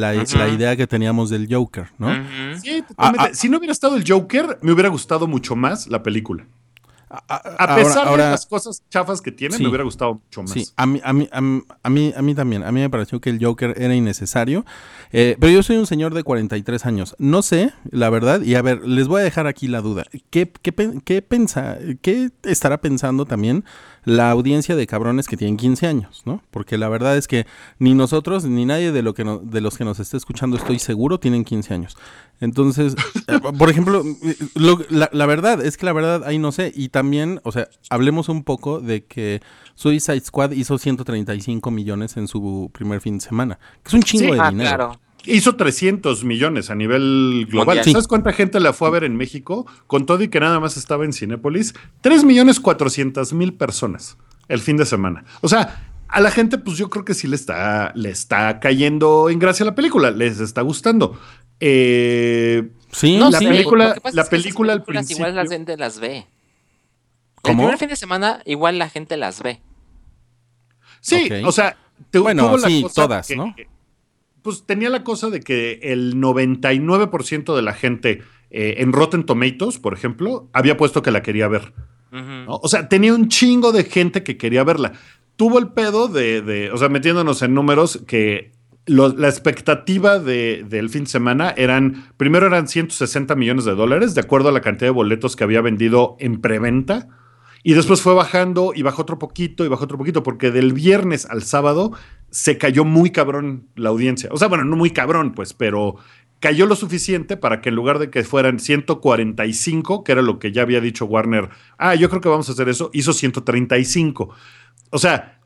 [0.01, 2.09] la, idea que teníamos del Joker, ¿no?
[2.61, 2.97] Sí, totalmente.
[2.97, 3.35] Ah, ah.
[3.35, 6.45] si no hubiera estado el Joker, me hubiera gustado mucho más la película.
[7.09, 9.63] A, a- ahora- pesar ahora- de las cosas chafas que tiene, Sí.
[9.63, 10.51] me hubiera gustado mucho más.
[10.51, 12.65] Sí, a mí, a, mí, a, mí, a, mí, a mí también.
[12.65, 14.65] A mí me pareció que el Joker era innecesario.
[15.13, 17.15] Eh, pero yo soy un señor de 43 años.
[17.19, 18.41] No sé, la verdad.
[18.43, 20.05] Y a ver, les voy a dejar aquí la duda.
[20.31, 23.65] ¿Qué, qué, pensa, qué estará pensando también
[24.05, 26.23] la audiencia de cabrones que tienen 15 años?
[26.25, 26.43] ¿no?
[26.51, 27.47] Porque la verdad es que
[27.79, 30.79] ni nosotros ni nadie de, lo que no- de los que nos esté escuchando, estoy
[30.79, 31.97] seguro, tienen 15 años.
[32.41, 32.95] Entonces,
[33.29, 34.03] eh, por ejemplo,
[34.55, 36.73] lo- la, la verdad es que la verdad ahí no sé.
[36.75, 39.41] Y también, o sea, hablemos un poco de que
[39.75, 43.59] Suicide Squad hizo 135 millones en su primer fin de semana.
[43.83, 44.69] Que es un chingo Sí, de Ah, dinero.
[44.77, 45.01] claro.
[45.27, 47.83] Hizo 300 millones a nivel global.
[47.83, 47.93] Sí.
[47.93, 49.67] ¿Sabes cuánta gente la fue a ver en México?
[49.87, 51.75] Con todo y que nada más estaba en Cinépolis.
[52.03, 54.17] 3 millones 400 mil personas
[54.49, 55.25] el fin de semana.
[55.41, 59.31] O sea, a la gente, pues yo creo que sí le está, le está cayendo
[59.31, 60.11] en gracia la película.
[60.11, 61.19] Les está gustando.
[61.61, 63.47] Eh, Sí, No, La sí.
[63.49, 66.17] película- la película al películas Igual la principio- gente las ve.
[66.19, 66.25] El
[67.43, 67.63] ¿Cómo?
[67.65, 69.61] primer fin de semana, igual la gente las ve.
[71.01, 71.77] Sí, o sea,
[72.11, 73.53] te- Bueno, tuvo la sí, cosa todas, que- ¿no?
[74.45, 79.79] Pues tenía la cosa de que el 99% de la gente eh, en Rotten Tomatoes,
[79.79, 81.73] por ejemplo, había puesto que la quería ver.
[82.47, 84.93] O sea, tenía un chingo de gente que quería verla.
[85.35, 88.53] Tuvo el pedo de, de- o sea, metiéndonos en números que
[88.87, 94.15] lo- la expectativa de- del fin de semana eran, primero eran 160 millones de dólares,
[94.15, 97.09] de acuerdo a la cantidad de boletos que había vendido en preventa.
[97.65, 101.25] Y después fue bajando y bajó otro poquito y bajó otro poquito, porque del viernes
[101.31, 101.93] al sábado
[102.35, 104.29] se cayó muy cabrón la audiencia.
[104.33, 105.95] O sea, bueno, no muy cabrón, pues, pero
[106.41, 110.51] cayó lo suficiente para que en lugar de que fueran 145, que era lo que
[110.51, 114.35] ya había dicho Warner, ah, yo creo que vamos a hacer eso, hizo 135.
[114.91, 115.39] O sea,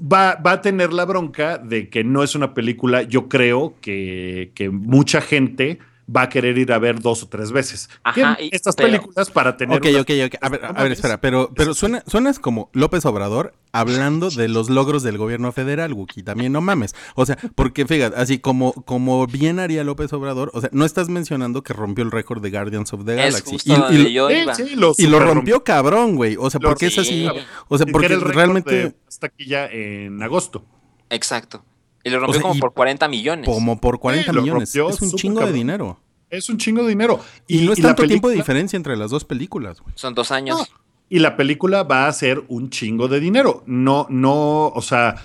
[0.00, 4.52] va, va a tener la bronca de que no es una película, yo creo que,
[4.54, 5.80] que mucha gente
[6.14, 7.90] va a querer ir a ver dos o tres veces.
[8.04, 9.76] Ajá, y- estas pero- películas para tener...
[9.78, 10.34] Ok, una- ok, ok.
[10.40, 14.70] A ver, a ver, espera, pero, pero suena, suenas como López Obrador hablando de los
[14.70, 16.22] logros del gobierno federal, Wookie.
[16.22, 16.94] También no mames.
[17.16, 21.08] O sea, porque fíjate, así como, como bien haría López Obrador, o sea, no estás
[21.08, 23.50] mencionando que rompió el récord de Guardians of the Es Galaxy.
[23.50, 24.54] justo Y- y, donde yo Sí, iba.
[24.54, 26.36] sí, lo y lo rompió cabrón, güey.
[26.38, 27.28] O sea, porque es así.
[27.28, 27.40] Sí.
[27.68, 30.64] O sea, Que porque realmente de esta aquí ya en agosto.
[31.10, 31.64] Exacto.
[32.06, 33.46] Y lo rompió sea, como y- por 40 millones.
[33.46, 34.72] como por 40 lo millones.
[34.74, 35.98] rompió Es un chingo de dinero.
[36.30, 37.20] Es un chingo de dinero.
[37.46, 39.92] Y, no es tanto tiempo de diferencia entre las dos películas, güey.
[39.96, 40.58] Son dos años.
[40.58, 40.66] No,
[41.08, 43.62] y la película va a ser un chingo de dinero.
[43.66, 45.16] No, no, o sea,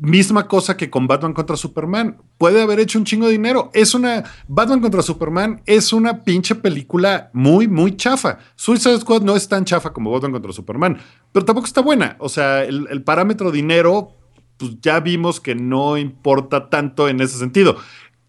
[0.00, 2.18] misma cosa que con Batman contra Superman.
[2.38, 3.70] Puede haber hecho un chingo de dinero.
[3.72, 4.24] Es una.
[4.48, 8.38] Batman contra Superman es una pinche película muy, muy chafa.
[8.56, 10.98] Suicide Squad no es tan chafa como Batman contra Superman,
[11.32, 12.16] pero tampoco está buena.
[12.18, 14.14] O sea, el, el parámetro dinero,
[14.56, 17.76] pues ya vimos que no importa tanto en ese sentido.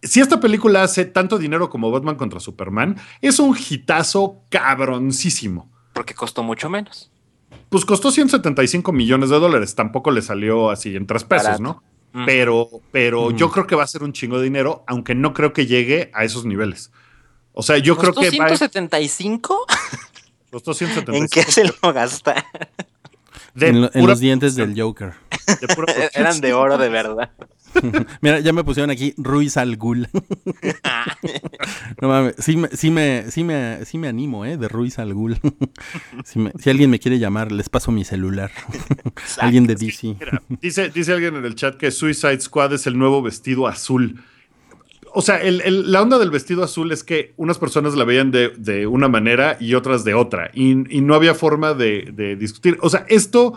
[0.01, 5.71] Si esta película hace tanto dinero como Batman contra Superman, es un hitazo cabroncísimo.
[5.93, 7.09] Porque costó mucho menos.
[7.69, 9.75] Pues costó 175 millones de dólares.
[9.75, 11.63] Tampoco le salió así en tres pesos, Barato.
[11.63, 11.83] ¿no?
[12.13, 12.25] Mm.
[12.25, 13.35] Pero, pero Mm.
[13.37, 16.11] yo creo que va a ser un chingo de dinero, aunque no creo que llegue
[16.13, 16.91] a esos niveles.
[17.53, 19.65] O sea, yo creo ¿Costó que va, 175?
[20.51, 22.43] costó 175 ¿En qué se lo gastaron?
[23.55, 25.13] De en, lo- en pura los dientes del Joker.
[25.61, 25.93] de pura.
[26.13, 27.31] Eran de oro de verdad.
[28.21, 30.07] Mira, ya me pusieron aquí Ruiz al Ghul.
[32.01, 34.57] no mames, sí me, sí me, sí me, sí me animo, ¿eh?
[34.57, 35.37] De Ruiz al Ghul.
[36.23, 38.51] si, me- si alguien me quiere llamar, les paso mi celular.
[39.39, 40.15] alguien de DC.
[40.19, 44.21] Mira, dice, dice alguien en el chat que Suicide Squad es el nuevo vestido azul.
[45.13, 49.07] O sea, la onda del vestido azul es que unas personas la veían de, una
[49.07, 50.49] manera y otras de otra.
[50.53, 52.77] Y, no había forma de, de discutir.
[52.81, 53.53] O sea, esto,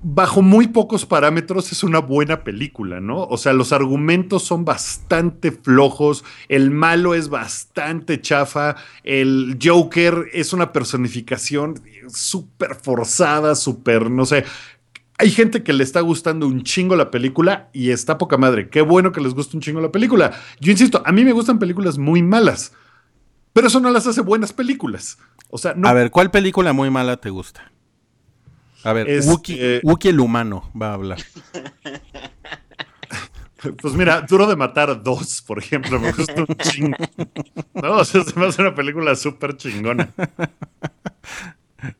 [0.00, 3.24] bajo muy pocos parámetros es una buena película, ¿no?
[3.24, 10.52] O sea, los argumentos son bastante flojos, el malo es bastante chafa, el Joker es
[10.52, 14.44] una personificación súper forzada, súper, no sé.
[15.20, 18.68] Hay gente que le está gustando un chingo la película y está poca madre.
[18.68, 20.32] Qué bueno que les guste un chingo la película.
[20.60, 22.72] Yo insisto, a mí me gustan películas muy malas,
[23.52, 25.18] pero eso no las hace buenas películas.
[25.50, 27.72] O sea, no A ver, ¿cuál película muy mala te gusta?
[28.84, 31.18] A ver, Este- Wookie, Wookie el humano va a hablar.
[33.82, 36.96] Pues mira, Duro de Matar 2, por ejemplo, me gusta un chingo.
[37.74, 40.12] No, o sea, se me hace una película súper chingona.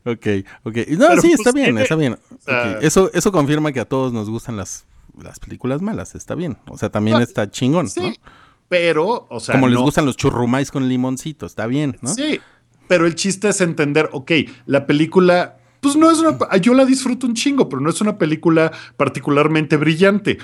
[0.03, 0.27] Ok,
[0.63, 0.75] ok.
[0.89, 2.17] No, Pero, sí, pues, está bien, tiene- está bien.
[2.39, 4.85] Sea- Eso, eso confirma que a todos nos gustan las,
[5.21, 6.57] las películas malas, está bien.
[6.69, 7.89] O sea, también está chingón, ¿no?
[7.91, 8.19] Sí,
[8.67, 12.13] pero, o sea, Como les no- gustan los churrumais con limoncito, está bien, ¿no?
[12.13, 12.39] Sí,
[12.87, 14.31] pero el chiste es entender, ok,
[14.65, 18.17] la película, pues no es una, yo la disfruto un chingo, pero no es una
[18.17, 20.37] película particularmente brillante.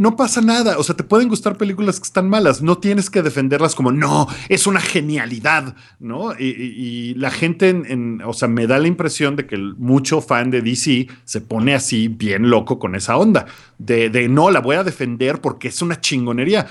[0.00, 3.22] No pasa nada, o sea, te pueden gustar películas que están malas, no tienes que
[3.22, 6.32] defenderlas como, no, es una genialidad, ¿no?
[6.38, 6.74] Y, y-
[7.10, 10.22] y la gente, en, en- o sea, me da la impresión de que el- mucho
[10.22, 13.44] fan de DC se pone así bien loco con esa onda,
[13.78, 16.66] de, de no, la voy a defender porque es una chingonería.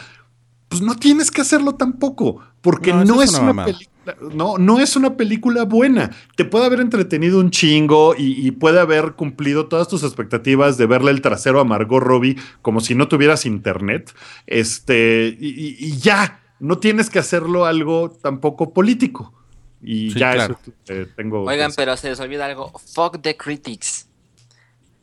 [0.67, 3.89] Pues no tienes que hacerlo tampoco, porque No, es es una película.
[4.33, 6.11] No, no es una película buena.
[6.35, 10.85] Te puede haber entretenido un chingo y, y puede haber cumplido todas tus expectativas de
[10.85, 14.13] verle el trasero a Margot Robbie como si no tuvieras internet.
[14.47, 19.33] Este, y, y- y ya, no tienes que hacerlo algo tampoco político.
[19.81, 20.59] Y Sí, ya claro.
[20.61, 21.43] eso eh, tengo.
[21.43, 22.71] Oigan, pero se les olvida algo.
[22.93, 24.07] Fuck the critics.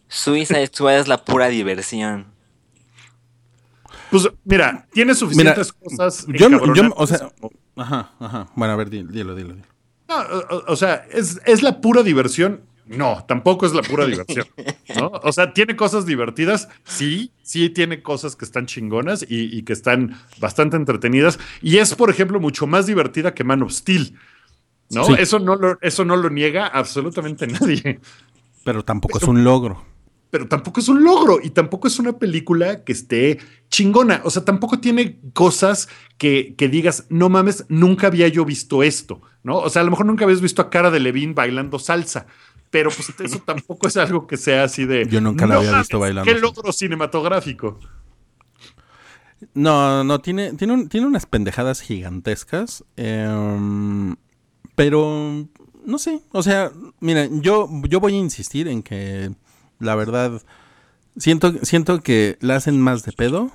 [0.09, 2.27] Suicide Squad es la pura diversión.
[4.11, 6.27] Pues mira, tiene suficientes cosas.
[6.29, 6.49] Yo,
[6.97, 7.31] o sea,
[7.77, 8.47] ajá, ajá.
[8.55, 9.67] Bueno, a ver, di- dilo, dilo, dilo.
[10.09, 10.17] No,
[10.51, 12.61] o, o sea, ¿es, ¿es la pura diversión?
[12.87, 14.47] No, tampoco es la pura diversión.
[14.97, 15.11] ¿no?
[15.25, 19.73] O sea, tiene cosas divertidas, sí, sí tiene cosas que están chingonas y, y que
[19.73, 21.39] están bastante entretenidas.
[21.61, 24.15] Y es, por ejemplo, mucho más divertida que Man of Steel.
[24.91, 25.05] ¿no?
[25.05, 25.15] Sí.
[25.19, 27.99] Eso, no lo, eso no lo niega absolutamente nadie.
[28.65, 29.85] Pero tampoco es un logro.
[30.37, 33.39] Pero tampoco es un logro y tampoco es una película que esté
[33.71, 34.21] chingona.
[34.23, 39.23] O sea, tampoco tiene cosas que, que digas, no mames, nunca había yo visto esto,
[39.43, 39.57] ¿no?
[39.61, 42.27] O sea, a lo mejor nunca habías visto a Cara de Levine bailando salsa,
[42.71, 45.07] pero pues eso tampoco es algo que sea así de.
[45.09, 46.47] Yo nunca la "No había mames, visto bailando Qué salsa".
[46.55, 47.81] logro cinematográfico.
[49.55, 52.85] No, no, tiene, tiene, un- tiene unas pendejadas gigantescas.
[52.97, 54.17] em,
[54.75, 55.47] pero,
[55.87, 56.21] no sé.
[56.33, 56.71] O sea,
[57.01, 59.31] miren, yo, yo voy a insistir en que
[59.79, 60.43] la verdad,
[61.17, 63.51] siento, siento que la hacen más de pedo.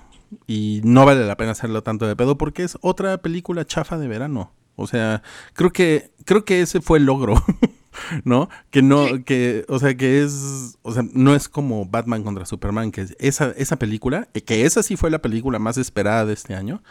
[0.48, 4.08] Y no vale la pena hacerlo tanto de pedo porque es otra película chafa de
[4.08, 4.54] verano.
[4.76, 5.22] O sea,
[5.54, 7.36] creo que, creo que ese fue el logro.
[8.24, 8.50] ¿No?
[8.70, 12.92] Que no, que, o sea, que es, o sea, no es como Batman contra Superman,
[12.92, 16.34] que es esa, esa película, eh, que esa sí fue la película más esperada de
[16.34, 16.82] este año.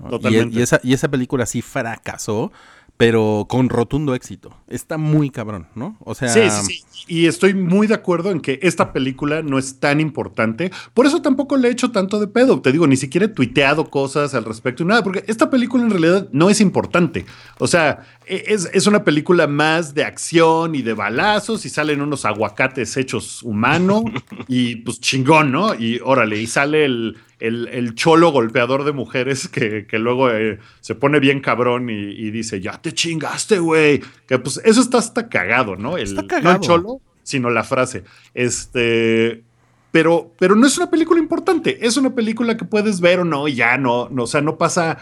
[0.00, 0.08] ¿no?
[0.08, 0.58] Y, Totalmente.
[0.58, 2.50] y esa, y esa película sí fracasó,
[2.98, 4.52] pero con rotundo éxito.
[4.66, 5.96] Está muy cabrón, ¿no?
[6.00, 7.04] O sea, Sí, sí, sí.
[7.06, 10.72] Y estoy muy de acuerdo en que esta película no es tan importante.
[10.94, 12.60] Por eso tampoco le he hecho tanto de pedo.
[12.60, 15.90] Te digo, ni siquiera he tuiteado cosas al respecto y nada, porque esta película en
[15.90, 17.24] realidad no es importante.
[17.60, 22.00] O sea, e- es, es una película más de acción y de balazos y salen
[22.02, 24.02] unos aguacates hechos humano
[24.48, 25.72] y pues chingón, ¿no?
[25.76, 30.58] Y órale, y sale el, el, el cholo golpeador de mujeres que, que luego eh,
[30.80, 34.02] se pone bien cabrón y, y dice, ya te chingaste, güey.
[34.26, 35.96] Que pues eso está hasta cagado, ¿no?
[35.96, 36.54] El, Está No cagado.
[36.56, 38.04] el cholo, sino la frase.
[38.34, 39.42] Este...
[39.90, 43.48] Pero, pero no es una película importante, es una película que puedes ver o no,
[43.48, 44.98] y ya no, no, o sea, no pasa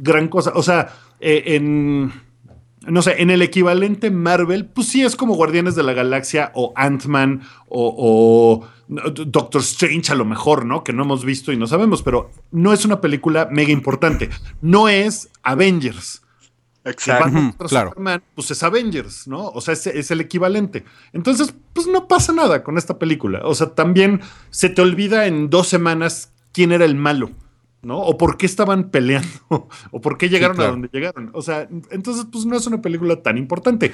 [0.00, 0.50] gran cosa.
[0.56, 0.88] O sea,
[1.20, 2.12] eh, en,
[2.86, 6.72] no sé, en el equivalente Marvel, pues sí es como Guardianes de la Galaxia o
[6.76, 10.84] Ant-Man o, Doctor Strange a lo mejor, ¿no?
[10.84, 14.30] Que no hemos visto y no sabemos, pero no es una película mega importante.
[14.60, 16.22] No es Avengers.
[16.84, 17.88] Ujú, contra claro.
[17.90, 19.48] Superman, pues es Avengers, ¿no?
[19.48, 20.84] O sea, es, es el equivalente.
[21.12, 23.40] Entonces, pues no pasa nada con esta película.
[23.42, 24.20] O sea, también
[24.50, 27.32] se te olvida en dos semanas quién era el malo,
[27.86, 27.98] ¿no?
[28.00, 29.28] O por qué estaban peleando,
[29.90, 30.68] o por qué llegaron claro.
[30.70, 31.30] a donde llegaron.
[31.32, 33.92] O sea, entonces, pues no es una película tan importante.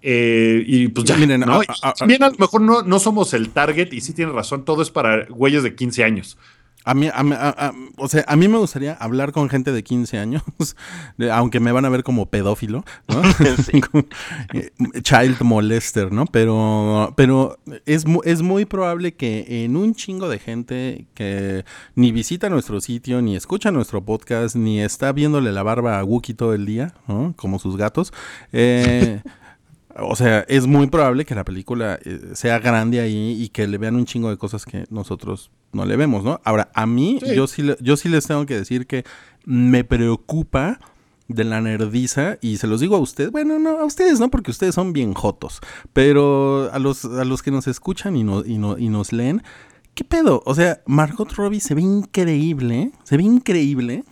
[0.00, 1.60] Eh, y pues ya, Miren, ¿no?
[1.60, 4.64] a- a- bien a lo mejor no, no somos el target, y sí tienes razón,
[4.64, 6.38] todo es para güeyes de 15 años.
[6.84, 9.82] A mí, a a- a- o sea, a mí me gustaría hablar con gente de
[9.84, 10.42] 15 años,
[11.16, 13.22] de- aunque me van a ver como pedófilo, ¿no?
[14.54, 14.70] Eh,
[15.02, 16.26] Child molester, ¿no?
[16.26, 21.64] Pero, pero es, es muy probable que en un chingo de gente que
[21.94, 26.34] ni visita nuestro sitio, ni escucha nuestro podcast, ni está viéndole la barba a Wookie
[26.34, 27.34] todo el día, ¿no?
[27.36, 28.12] Como sus gatos,
[28.52, 29.22] eh,
[29.98, 33.78] O sea, es muy probable que la película eh, sea grande ahí y que le
[33.78, 36.40] vean un chingo de cosas que nosotros no le vemos, ¿no?
[36.44, 37.34] Ahora, a mí, Sí.
[37.34, 39.04] yo, sí, yo sí les tengo que decir que
[39.44, 40.78] me preocupa
[41.28, 44.50] de la nerdiza y se los digo a ustedes, bueno, no, a ustedes no, porque
[44.50, 45.60] ustedes son bien jotos,
[45.92, 49.42] pero a los, a los que nos escuchan y, no, y, no, y nos leen,
[49.94, 50.42] ¿qué pedo?
[50.44, 54.04] O sea, Margot Robbie se ve increíble, se ve increíble.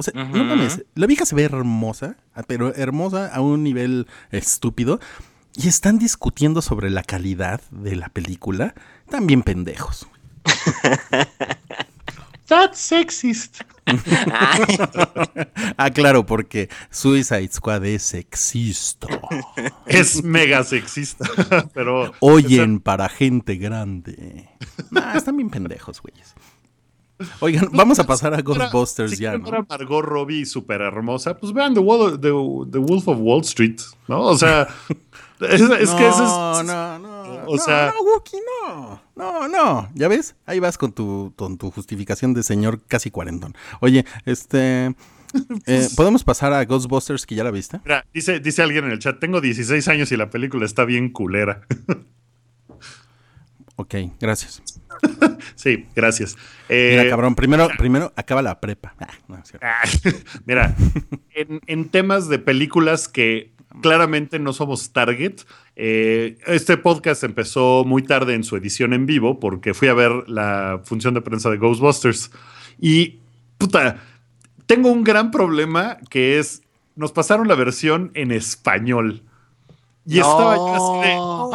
[0.00, 0.44] O sea, no Ujú.
[0.44, 4.98] mames, la vieja se ve hermosa, pero hermosa a un nivel estúpido.
[5.54, 8.72] Y están discutiendo sobre la calidad de la película.
[9.10, 10.06] También pendejos.
[12.48, 13.60] That's sexist.
[15.76, 19.08] Ah, claro, porque Suicide Squad es sexista.
[19.86, 21.28] Es mega sexista,
[21.74, 22.12] pero...
[22.20, 24.48] Oyen para gente grande.
[24.90, 26.34] Nah, están bien pendejos, güeyes.
[27.40, 29.66] Oigan, vamos a pasar a Si Ghostbusters si ya, ¿no?
[29.68, 34.22] Margot Robbie súper hermosa, pues vean The, Wall- The- The Wolf of Wall Street, ¿no?
[34.22, 34.68] O sea,
[35.40, 36.66] es, es que eso No, es...
[36.66, 37.22] no, no.
[37.46, 39.02] o no, sea- no, Wookie, no.
[39.16, 39.88] No, no.
[39.94, 40.34] ¿Ya ves?
[40.46, 43.54] Ahí vas con tu, con tu justificación de señor casi cuarentón.
[43.80, 44.94] Oye, este...
[45.66, 47.80] eh, ¿Podemos pasar a Ghostbusters que ya la viste?
[47.84, 51.10] Mira, dice, dice alguien en el chat, tengo 16 años y la película está bien
[51.10, 51.62] culera.
[53.76, 54.62] Ok, gracias.
[55.54, 56.36] sí, gracias.
[56.68, 58.94] Eh, Mira, cabrón, primero, primero acaba la prepa.
[59.00, 59.42] Ah, no.
[59.62, 59.82] Ah,
[60.46, 60.74] Mira,
[61.34, 65.42] en, en temas de películas que claramente no somos target,
[65.76, 70.10] eh, este podcast empezó muy tarde en su edición en vivo porque fui a ver
[70.28, 72.30] la función de prensa de Ghostbusters.
[72.78, 73.18] Y,
[73.58, 74.02] puta,
[74.66, 76.62] tengo un gran problema que es,
[76.96, 79.22] nos pasaron la versión en español.
[80.06, 81.14] Y estaba yo así de...
[81.18, 81.50] "Oh,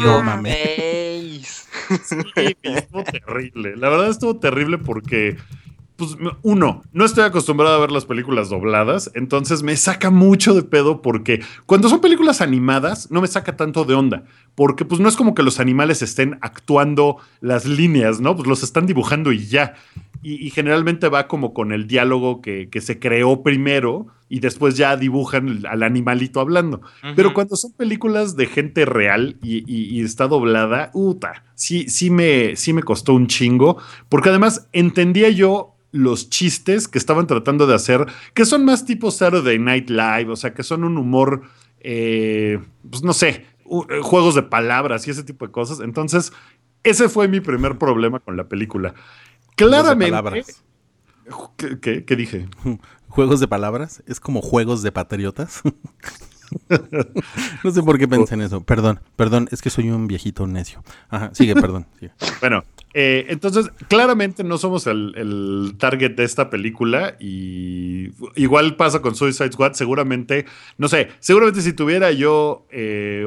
[0.00, 0.97] No mames.
[1.88, 3.76] Sí, estuvo terrible.
[3.76, 5.36] La verdad estuvo terrible porque,
[5.96, 10.62] pues, uno, no estoy acostumbrado a ver las películas dobladas, entonces me saca mucho de
[10.62, 14.24] pedo porque cuando son películas animadas no me saca tanto de onda,
[14.54, 18.36] porque pues no es como que los animales estén actuando las líneas, ¿no?
[18.36, 19.74] Pues los están dibujando y ya.
[20.22, 24.76] Y, y generalmente va como con el diálogo que, que se creó primero y después
[24.76, 26.80] ya dibujan al animalito hablando.
[27.16, 32.10] Pero cuando son películas de gente real y, y- y está doblada, uta, sí, sí,
[32.10, 33.78] me, sí me costó un chingo,
[34.08, 38.04] porque además entendía yo los chistes que estaban tratando de hacer,
[38.34, 41.42] que son más tipo Saturday Night Live, o sea, que son un humor,
[41.80, 42.58] eh,
[42.90, 43.28] pues no sé,
[43.64, 45.80] eh, juegos de palabras y ese tipo de cosas.
[45.80, 46.32] Entonces,
[46.82, 48.94] ese fue mi primer problema con la película.
[49.66, 50.54] Claramente...
[51.56, 52.48] ¿Qué, qué- qué dije?
[53.08, 54.02] Juegos de palabras.
[54.06, 55.62] Es como juegos de patriotas.
[57.64, 58.62] no sé por qué pensé en eso.
[58.62, 59.48] Perdón, perdón.
[59.50, 60.82] Es que soy un viejito necio.
[61.08, 61.86] Ajá, sigue, perdón.
[61.98, 62.12] sigue.
[62.40, 62.64] Bueno,
[63.00, 69.14] eh, entonces claramente no somos el, el target de esta película y igual pasa con
[69.14, 70.46] Suicide Squad, seguramente,
[70.78, 72.66] no sé, seguramente si tuviera yo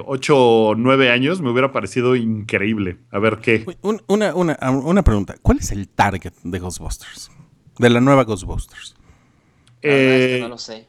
[0.06, 2.98] 8 o 9 años me hubiera parecido increíble.
[3.12, 3.64] A ver qué.
[4.08, 5.36] Una, una, una pregunta.
[5.42, 7.32] ¿Cuál es el target de Ghostbusters?
[7.78, 8.96] De la nueva Ghostbusters.
[9.82, 10.86] Es que Eh, no lo sé.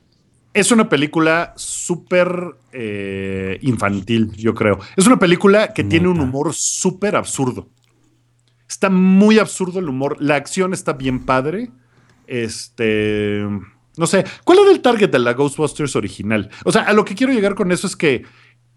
[0.54, 2.28] es una película súper
[2.72, 4.80] eh, infantil, yo creo.
[4.96, 7.68] Es una película que tiene un humor súper absurdo.
[8.72, 10.16] Está muy absurdo el humor.
[10.18, 11.70] La acción está bien padre.
[12.26, 13.46] Este.
[13.98, 14.24] No sé.
[14.44, 16.50] ¿Cuál era el target de la Ghostbusters original?
[16.64, 18.24] O sea, a lo que quiero llegar con eso es que.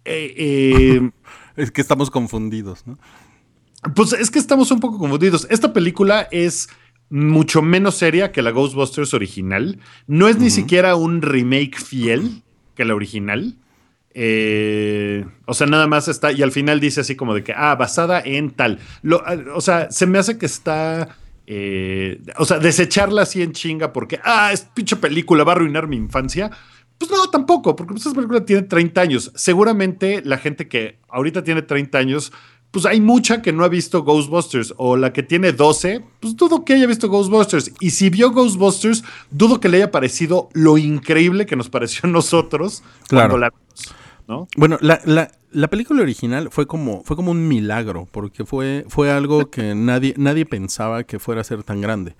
[0.03, 1.11] eh, eh,
[1.55, 2.97] Es que estamos confundidos, ¿no?
[3.95, 5.47] pues es que estamos un poco confundidos.
[5.49, 6.67] Esta película es
[7.09, 9.79] mucho menos seria que la Ghostbusters original.
[10.07, 12.43] No es ni siquiera un remake fiel
[12.75, 13.55] que la original.
[14.17, 17.75] Eh, o sea, nada más está, y al final dice así como de que, ah,
[17.75, 18.79] basada en tal.
[19.01, 23.51] Lo- ah, o sea, se me hace que está, eh, o sea, desecharla así en
[23.51, 26.49] chinga porque, ah, es pinche película, va a arruinar mi infancia.
[26.97, 29.31] Pues no, tampoco, porque esta película tiene 30 años.
[29.35, 32.31] Seguramente la gente que ahorita tiene 30 años,
[32.71, 36.63] pues hay mucha que no ha visto Ghostbusters, o la que tiene 12, pues dudo
[36.63, 37.71] que haya visto Ghostbusters.
[37.81, 42.07] Y si vio Ghostbusters, dudo que le haya parecido lo increíble que nos pareció a
[42.07, 43.31] nosotros Claro.
[43.31, 43.95] cuando la vimos,
[44.27, 44.47] ¿no?
[44.57, 49.11] Bueno, la, la, la película original fue como, fue como un milagro, porque fue, fue
[49.11, 52.15] algo que nadie, nadie pensaba que fuera a ser tan grande.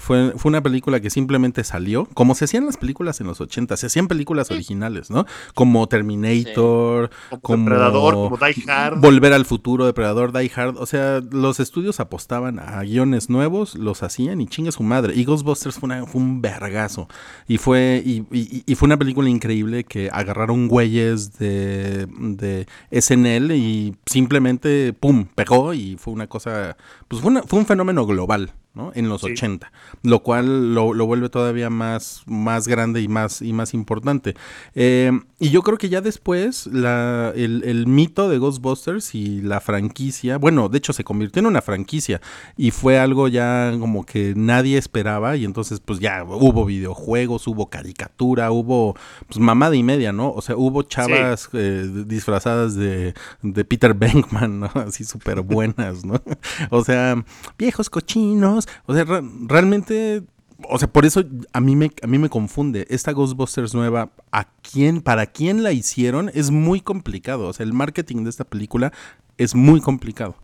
[0.00, 3.76] Fue, fue una película que simplemente salió, como se hacían las películas en los 80,
[3.76, 5.26] se hacían películas originales, ¿no?
[5.54, 9.00] Como Terminator, Como como, Depredador, como Die Hard.
[9.00, 10.76] Volver al futuro, Depredador, Die Hard.
[10.78, 15.14] O sea, los estudios apostaban a guiones nuevos, los hacían y chingue su madre.
[15.14, 17.08] Y Ghostbusters fue, una- fue un vergazo.
[17.46, 23.54] Y fue, y, y- y fue una película increíble que agarraron güeyes de, de SNL
[23.56, 26.76] y simplemente, pum, pegó y fue una cosa,
[27.08, 28.52] pues fue, una- fue un fenómeno global.
[28.74, 28.92] ¿No?
[28.94, 29.32] En los Sí.
[29.32, 34.34] 80, lo cual lo, lo vuelve todavía más, más grande y más, y más importante.
[34.74, 39.60] Eh, y yo creo que ya después la, el, el mito de Ghostbusters y la
[39.60, 42.20] franquicia, bueno, de hecho se convirtió en una franquicia
[42.56, 47.70] y fue algo ya como que nadie esperaba y entonces pues ya hubo videojuegos, hubo
[47.70, 48.94] caricatura, hubo
[49.26, 50.30] pues mamada y media, ¿no?
[50.32, 54.70] O sea, hubo chavas eh, disfrazadas de, de Peter Venkman, ¿no?
[54.74, 56.20] Así súper buenas, ¿no?
[56.70, 57.22] o sea,
[57.58, 60.22] viejos cochinos, o sea, re- realmente...
[60.68, 64.44] O sea, por eso a mí me a mí me confunde esta Ghostbusters nueva, ¿a
[64.60, 66.30] quién para quién la hicieron?
[66.34, 68.92] Es muy complicado, o sea, el marketing de esta película
[69.38, 70.36] es muy complicado.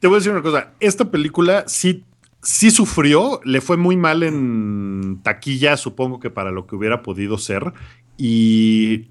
[0.00, 0.72] Te voy a decir una cosa.
[0.80, 2.04] Esta película sí,
[2.42, 7.38] sí sufrió, le fue muy mal en taquilla, supongo que para lo que hubiera podido
[7.38, 7.72] ser.
[8.18, 9.08] Y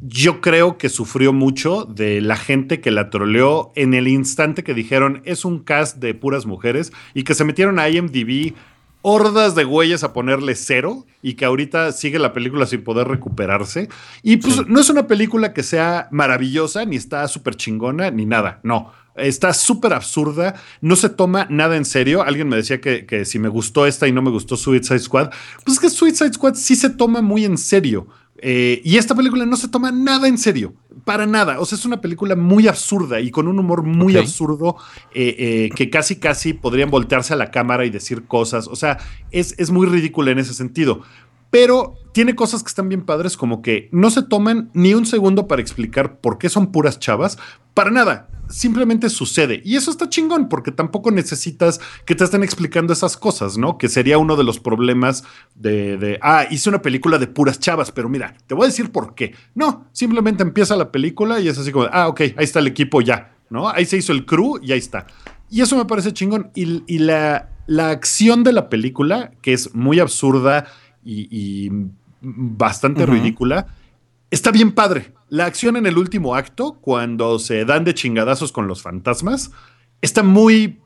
[0.00, 4.74] yo creo que sufrió mucho de la gente que la troleó en el instante que
[4.74, 8.54] dijeron es un cast de puras mujeres y que se metieron a IMDb
[9.02, 13.88] hordas de güeyes a ponerle cero y que ahorita sigue la película sin poder recuperarse.
[14.22, 18.60] Y pues no es una película que sea maravillosa, ni está súper chingona, ni nada.
[18.62, 18.92] No.
[19.16, 22.22] Está súper absurda, no se toma nada en serio.
[22.22, 25.30] Alguien me decía que, que si me gustó esta y no me gustó Suicide Squad.
[25.64, 28.06] Pues es que Suicide Squad sí se toma muy en serio.
[28.40, 30.74] Eh, y esta película no se toma nada en serio,
[31.04, 31.60] para nada.
[31.60, 34.76] O sea, es una película muy absurda y con un humor muy absurdo
[35.14, 38.68] eh, eh, que casi, casi podrían voltearse a la cámara y decir cosas.
[38.68, 38.98] O sea,
[39.30, 41.02] es, es muy ridícula en ese sentido.
[41.50, 45.48] Pero tiene cosas que están bien padres, como que no se toman ni un segundo
[45.48, 47.38] para explicar por qué son puras chavas.
[47.74, 48.28] Para nada.
[48.48, 49.60] Simplemente sucede.
[49.64, 53.78] Y eso está chingón, porque tampoco necesitas que te estén explicando esas cosas, ¿no?
[53.78, 55.24] Que sería uno de los problemas
[55.54, 58.90] de, de, ah, hice una película de puras chavas, pero mira, te voy a decir
[58.90, 59.34] por qué.
[59.54, 63.00] No, simplemente empieza la película y es así como, ah, ok, ahí está el equipo
[63.00, 63.68] ya, ¿no?
[63.68, 65.06] Ahí se hizo el crew y ahí está.
[65.50, 66.50] Y eso me parece chingón.
[66.54, 70.66] Y, y la, la acción de la película, que es muy absurda
[71.04, 71.70] y, y
[72.20, 73.66] bastante ridícula,
[74.30, 75.12] está bien padre.
[75.28, 79.50] La acción en el último acto, cuando se dan de chingadazos con los fantasmas,
[80.00, 80.78] está muy.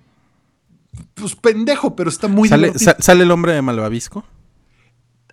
[1.14, 4.24] Pues pendejo, pero está muy ¿Sale, sa- ¿Sale el hombre de Malvavisco?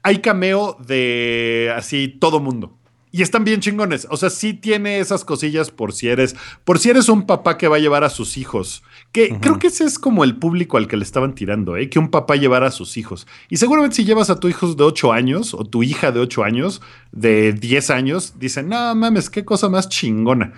[0.03, 2.77] Hay cameo de así todo mundo.
[3.11, 4.07] Y están bien chingones.
[4.11, 6.35] O sea, sí tiene esas cosillas por si eres.
[6.63, 8.83] Por si eres un papá que va a llevar a sus hijos.
[9.11, 11.89] Que creo que ese es como el público al que le estaban tirando, ¿eh?
[11.89, 13.25] Que un papá llevara a sus hijos.
[13.49, 16.43] Y seguramente si llevas a tu hijo de 8 años o tu hija de 8
[16.43, 16.81] años,
[17.11, 20.53] de 10 años, dicen, no mames, qué cosa más chingona.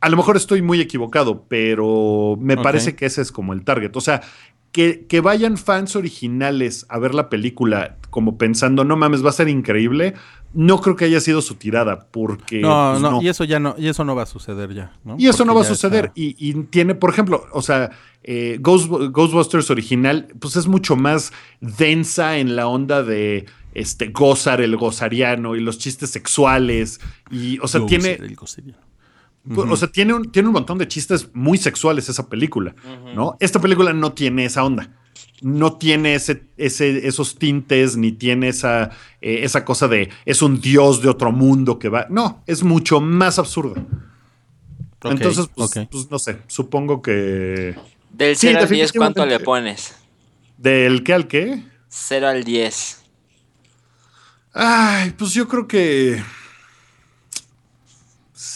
[0.00, 3.94] A lo mejor estoy muy equivocado, pero me parece que ese es como el target.
[3.94, 4.22] O sea,
[4.72, 9.32] que, que vayan fans originales a ver la película como pensando, no mames, va a
[9.34, 10.14] ser increíble,
[10.54, 12.60] no creo que haya sido su tirada, porque...
[12.60, 15.16] no, pues, no, y eso ya no, y eso no va a suceder ya, ¿no?
[15.18, 16.06] y eso no va a suceder.
[16.06, 17.90] está- Y, y tiene, por ejemplo, o sea,
[18.22, 24.60] eh, Ghost- Ghostbusters original, pues es mucho más densa en la onda de este Gozar,
[24.60, 27.00] el gozariano y los chistes sexuales.
[27.30, 28.12] Y, o sea, Go tiene.
[28.12, 28.36] el
[29.48, 32.74] Pues, O sea, tiene un, tiene un montón de chistes muy sexuales esa película,
[33.14, 33.36] ¿no?
[33.40, 34.88] Esta película no tiene esa onda.
[35.40, 38.90] No tiene ese, ese, esos tintes, ni tiene esa,
[39.20, 42.06] eh, esa cosa de es un dios de otro mundo que va.
[42.08, 43.84] No, es mucho más absurda.
[45.04, 47.74] Ok, Entonces, pues, pues, no sé, supongo que.
[48.10, 49.96] Del Sí, 0 al 10, ¿cuánto le pones?
[50.58, 51.64] ¿Del qué al qué?
[51.88, 53.02] 0 al 10.
[54.54, 56.22] Ay, pues yo creo que.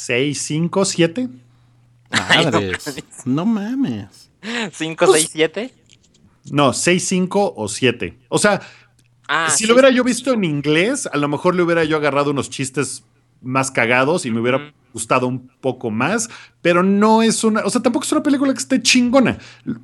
[0.07, 1.29] 6, 5, 7.
[2.11, 2.95] Madres.
[3.25, 4.31] no mames.
[4.73, 5.75] 5, Pues- 6, 7.
[6.53, 8.17] No, 6, 5 o 7.
[8.29, 8.61] O sea,
[9.29, 11.83] Ah, si sí, lo hubiera sí, yo visto en inglés, a lo mejor le hubiera
[11.83, 13.03] yo agarrado unos chistes
[13.43, 16.31] más cagados y me hubiera gustado un poco más,
[16.63, 19.39] pero no es una, o sea, tampoco es una película que esté chingona.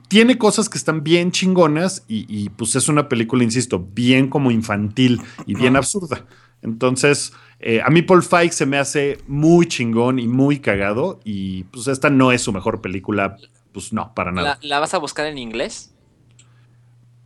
[0.07, 4.53] Tiene cosas que están bien chingonas y, y, pues es una película, insisto, bien como
[4.53, 6.25] infantil y bien absurda.
[6.62, 11.64] Entonces, eh, a mí Paul Feig se me hace muy chingón y muy cagado y
[11.64, 13.36] pues esta no es su mejor película,
[13.72, 14.58] pues no, para nada.
[14.62, 15.94] ¿La, la vas a buscar en inglés?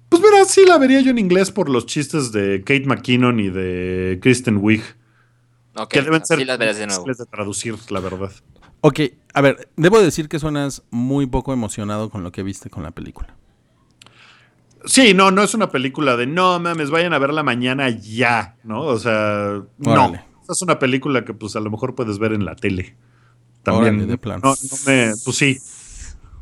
[0.09, 3.49] Pues mira, sí la vería yo en inglés por los chistes de Kate McKinnon y
[3.49, 4.83] de Kristen Wiig.
[5.75, 7.03] Ok, que deben ser las verás de nuevo.
[7.03, 8.33] difíciles de traducir, la verdad.
[8.83, 9.01] Ok,
[9.35, 12.93] a ver, debo decir que suenas muy poco emocionado con lo que viste con la
[12.93, 13.36] película.
[14.87, 18.83] Sí, no, no es una película de no mames, vayan a verla mañana ya, ¿no?
[18.83, 20.19] O sea, Órale.
[20.49, 20.53] no.
[20.53, 22.97] Es una película que pues a lo mejor puedes ver en la tele.
[23.65, 23.95] También.
[23.97, 24.41] Órale, de plano.
[24.45, 25.59] No, no me, pues sí.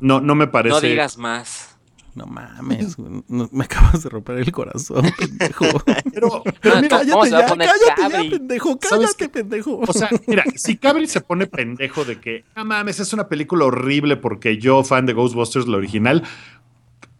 [0.00, 0.74] No, no me parece.
[0.74, 1.70] No digas más.
[2.14, 5.64] No mames, no- me acabas de romper el corazón, pendejo.
[6.14, 8.30] Pero, pero mira, to- ¿Cómo se va a ya, cállate Cabri?
[8.30, 9.80] ya, pendejo, ¿Sabes cállate, pendejo.
[9.84, 13.64] O sea, mira, si Cabri se pone pendejo de que, no mames, es una película
[13.64, 16.22] horrible porque yo, fan de Ghostbusters, la original,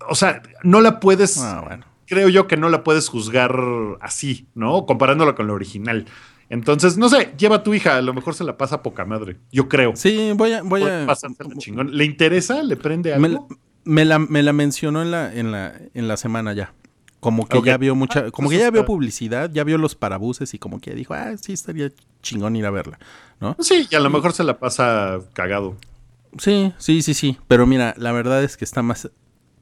[0.09, 1.84] o sea, no la puedes, Ah, bueno.
[2.07, 3.55] creo yo que no la puedes juzgar
[4.00, 4.86] así, ¿no?
[4.86, 6.07] Comparándola con la original.
[6.50, 9.38] Entonces, no sé, lleva a tu hija, a lo mejor se la pasa poca madre,
[9.50, 9.92] yo creo.
[9.96, 11.07] Sí, voy a, voy a,
[11.59, 11.96] chingón.
[11.96, 12.62] ¿Le interesa?
[12.62, 13.48] ¿Le prende me, algo?
[13.84, 16.72] me la, me la mencionó en la, en la, en la semana ya.
[17.20, 19.94] Como que ya vio mucha, Ah, como que eso ya vio publicidad, ya vio los
[19.94, 21.90] parabuses y como que dijo, ah, sí, estaría
[22.20, 22.98] chingón ir a verla,
[23.40, 23.57] ¿no?
[23.61, 25.74] Sí, y a lo mejor se la pasa cagado.
[26.36, 27.38] Sí, sí, sí, sí.
[27.48, 29.11] Pero mira, la verdad es que está más.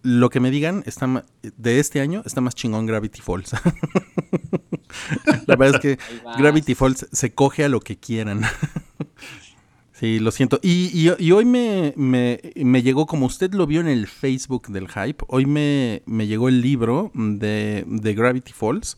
[0.03, 3.53] Lo que me digan está de este año está más chingón Gravity Falls.
[5.46, 5.98] la verdad es que.
[6.38, 8.42] Gravity Falls se coge a lo que quieran.
[9.92, 10.59] sí, lo siento.
[10.62, 14.68] Y, y- y hoy me, me- me llegó, como usted lo vio en el Facebook
[14.68, 18.96] del Hype, hoy me, me llegó el libro de, de Gravity Falls.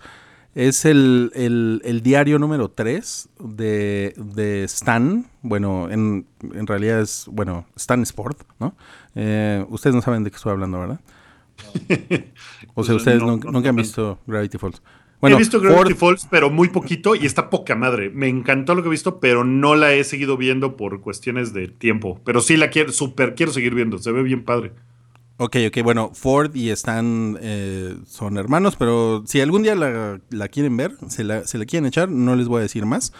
[0.54, 5.26] Es el, el- el diario número 3 de, de Stan.
[5.42, 8.76] Bueno, en, en realidad es, bueno, Stan Sport, ¿no?
[9.14, 11.00] Eh, ustedes no saben de qué estoy hablando, ¿verdad?
[12.74, 14.82] O sea, Pues, ustedes no, nunca, nunca han visto Gravity Falls.
[15.22, 18.10] he visto Gravity Ford- Falls, pero muy poquito y está poca madre.
[18.10, 21.68] Me encantó lo que he visto, pero no la he seguido viendo por cuestiones de
[21.68, 22.20] tiempo.
[22.24, 23.98] Pero sí la quiero, súper quiero seguir viendo.
[23.98, 24.72] Se ve bien padre.
[25.36, 30.48] Ok, ok, bueno, Ford y Stan eh, son hermanos, pero si algún día la, la
[30.48, 33.12] quieren ver, se la, se la quieren echar, no les voy a decir más.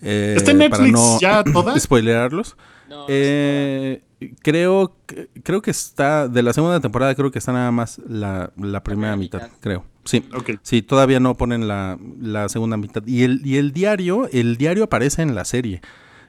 [0.00, 1.78] eh, ¿Está en para Netflix no ya toda?
[1.80, 2.56] spoilerarlos.
[2.88, 4.02] No, no Eh,
[4.42, 8.52] creo, que- creo que está, de la segunda temporada, creo que está nada más la,
[8.56, 9.56] la primera mitad, mitad.
[9.60, 9.84] creo.
[10.04, 10.24] Sí.
[10.62, 13.02] Sí, todavía no ponen la, la segunda mitad.
[13.06, 15.80] Y el, y el diario, el diario aparece en la serie.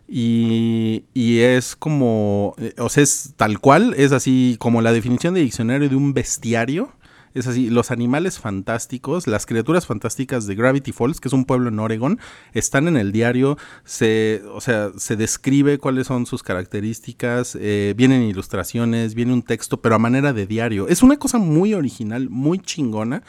[0.08, 5.34] Y, y es como, eh, o sea, es tal cual, es así como la definición
[5.34, 6.92] de diccionario de un bestiario.
[7.34, 11.70] Es así, los animales fantásticos, las criaturas fantásticas de Gravity Falls, que es un pueblo
[11.70, 12.20] en Oregon,
[12.54, 18.24] están en el diario, se, o sea, se describe cuáles son sus características, eh, vienen
[18.24, 20.88] ilustraciones, viene un texto, pero a manera de diario.
[20.88, 23.24] Es una cosa muy original, muy chingona.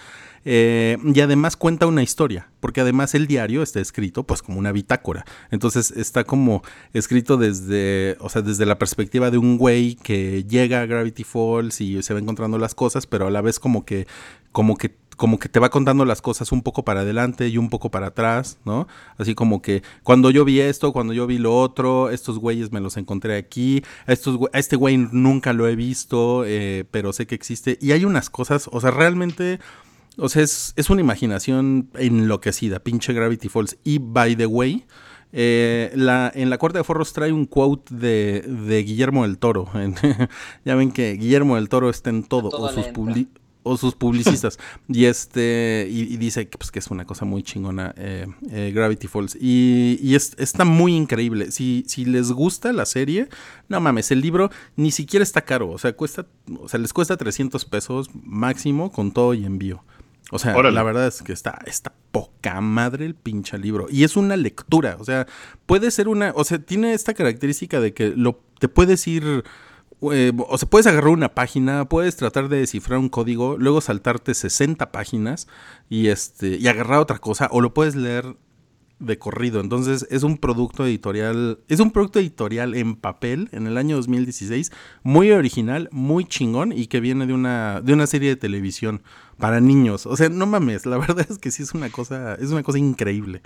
[0.51, 4.73] Eh, y además cuenta una historia, porque además el diario está escrito pues como una
[4.73, 5.27] bitácora.
[5.51, 6.63] Entonces está como
[6.95, 11.83] escrito desde, o sea, desde la perspectiva de un güey que llega a Gravity Falls
[11.83, 14.07] y se va encontrando las cosas, pero a la vez como que,
[14.51, 17.69] como que como que te va contando las cosas un poco para adelante y un
[17.69, 18.89] poco para atrás, ¿no?
[19.19, 22.81] Así como que cuando yo vi esto, cuando yo vi lo otro, estos güeyes me
[22.81, 27.35] los encontré aquí, estos, a este güey nunca lo he visto, eh, pero sé que
[27.35, 27.79] existe.
[27.83, 29.59] Y hay unas cosas, o sea, realmente...
[30.19, 33.79] O sea, es, es una imaginación enloquecida, pinche Gravity Falls.
[33.85, 34.85] Y by the way,
[35.33, 39.69] eh, la, en la Corte de Forros trae un quote de, de Guillermo del Toro.
[40.65, 43.29] Ya ven que Guillermo del Toro está en todo, o sus, publi-
[43.63, 44.59] o sus publicistas.
[44.89, 48.73] y este y, y dice que, pues, que es una cosa muy chingona eh, eh,
[48.75, 49.37] Gravity Falls.
[49.41, 51.51] Y, y es- está muy increíble.
[51.53, 53.29] Si, si les gusta la serie,
[53.69, 55.71] no mames, el libro ni siquiera está caro.
[55.71, 56.27] O sea, cuesta,
[56.61, 59.85] o sea, les cuesta 300 pesos máximo con todo y envío.
[60.31, 60.75] O sea, Órale.
[60.75, 63.87] la verdad es que está, está poca madre el pinche libro.
[63.91, 64.97] Y es una lectura.
[65.01, 65.27] O sea,
[65.67, 66.33] puede ser una.
[66.35, 69.45] O sea, tiene esta característica de que lo, te puedes ir.
[70.13, 74.35] eh, o sea, puedes agarrar una página, puedes tratar de descifrar un código, luego saltarte
[74.35, 75.49] 60 páginas
[75.89, 76.59] y este.
[76.59, 77.49] y agarrar otra cosa.
[77.51, 78.37] O lo puedes leer
[78.99, 79.61] de corrido.
[79.61, 81.61] Entonces, es un producto editorial.
[81.69, 84.73] Es un producto editorial en papel en el año 2016.
[85.03, 86.73] Muy original, muy chingón.
[86.73, 89.03] Y que viene de una, de una serie de televisión
[89.39, 90.07] para niños.
[90.07, 92.79] O sea, no mames, la verdad es que sí es una cosa, es una cosa
[92.79, 93.43] increíble.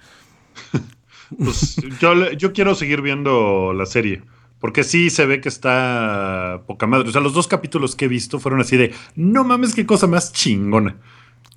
[1.38, 4.22] Pues yo, yo quiero seguir viendo la serie.
[4.60, 7.08] Porque sí se ve que está poca madre.
[7.08, 10.06] O sea, los dos capítulos que he visto fueron así de no mames, qué cosa
[10.06, 10.98] más chingona.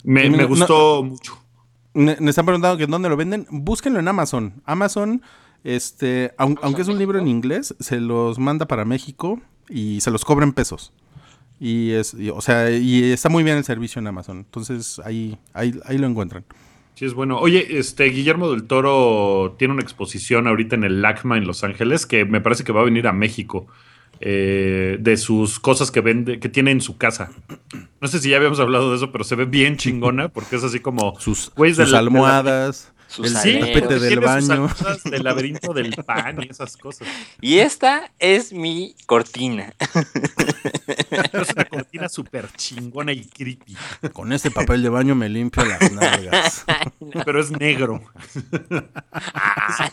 [0.04, 0.48] Me, no.
[0.48, 1.38] gustó mucho.
[1.94, 3.46] Me, me están preguntando que dónde lo venden.
[3.52, 4.62] Búsquenlo en Amazon.
[4.66, 5.22] Amazon,
[5.64, 10.10] este, aun- aunque es un libro en inglés, se los manda para México y se
[10.10, 10.92] los cobra en pesos.
[11.60, 14.38] Y es, y, o sea, y está muy bien el servicio en Amazon.
[14.40, 16.44] Entonces ahí, ahí, ahí lo encuentran.
[16.96, 17.38] Sí, es bueno.
[17.40, 22.06] Oye, este Guillermo del Toro tiene una exposición ahorita en el LACMA en Los Ángeles
[22.06, 23.68] que me parece que va a venir a México.
[24.22, 27.32] eh, de sus cosas que vende, que tiene en su casa.
[28.00, 30.64] No sé si ya habíamos hablado de eso, pero se ve bien chingona porque es
[30.64, 33.70] así como Sus, güeyes sus la- almohadas, Sus el aleros.
[33.70, 34.70] tapete del sus baño.
[35.06, 37.08] del laberinto del pan y esas cosas.
[37.40, 39.74] Y esta es mi cortina.
[41.32, 43.78] Es una cortina súper chingona y creepy,
[44.12, 46.66] Con este papel de baño me limpio las nalgas.
[47.26, 48.04] pero es negro.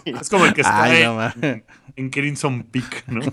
[0.05, 1.63] es como el que está Ay, en, no
[1.97, 3.21] en Crimson Peak, ¿no?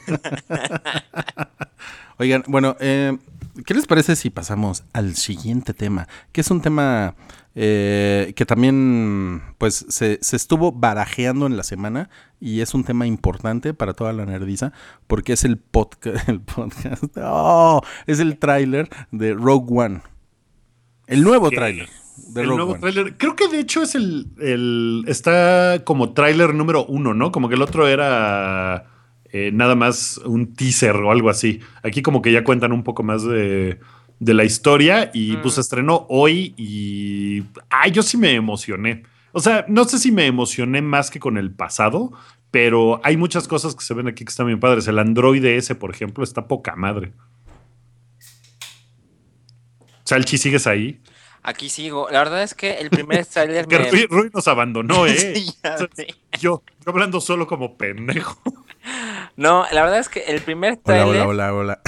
[2.17, 3.17] Oigan, bueno, eh,
[3.65, 6.07] ¿qué les parece si pasamos al siguiente tema?
[6.31, 7.15] Que es un tema
[7.55, 13.07] eh, que también pues se, se estuvo barajeando en la semana y es un tema
[13.07, 14.71] importante para toda la nerdiza
[15.07, 17.81] porque es el, podca- el podcast, ¡Oh!
[18.07, 20.01] es el tráiler de Rogue One.
[21.07, 21.89] El nuevo tráiler
[22.27, 22.81] de el Rogue nuevo One.
[22.81, 23.17] tráiler.
[23.17, 27.31] Creo que de hecho es el, el- Está como tráiler número uno, ¿no?
[27.31, 28.85] Como que el otro era
[29.31, 31.59] eh, nada más un teaser o algo así.
[31.83, 33.79] Aquí como que ya cuentan un poco más de,
[34.19, 37.43] de la historia y pues se estrenó hoy y...
[37.69, 39.03] Ay, yo sí me emocioné.
[39.31, 42.11] O sea, no sé si me emocioné más que con el pasado,
[42.51, 44.87] pero hay muchas cosas que se ven aquí que están bien padres.
[44.87, 47.13] El androide ese, por ejemplo, está poca madre.
[50.03, 51.01] Salchi, ¿sigues ahí?
[51.43, 52.09] Aquí sigo.
[52.11, 53.91] La verdad es que el primer tráiler Que me...
[53.91, 55.35] Rui, Rui nos abandonó, ¿eh?
[55.35, 56.07] Sí, ya sé.
[56.39, 58.41] yo, yo hablando solo como pendejo.
[59.37, 61.21] No, la verdad es que el primer Hola, tráiler...
[61.21, 61.81] hola, hola, hola.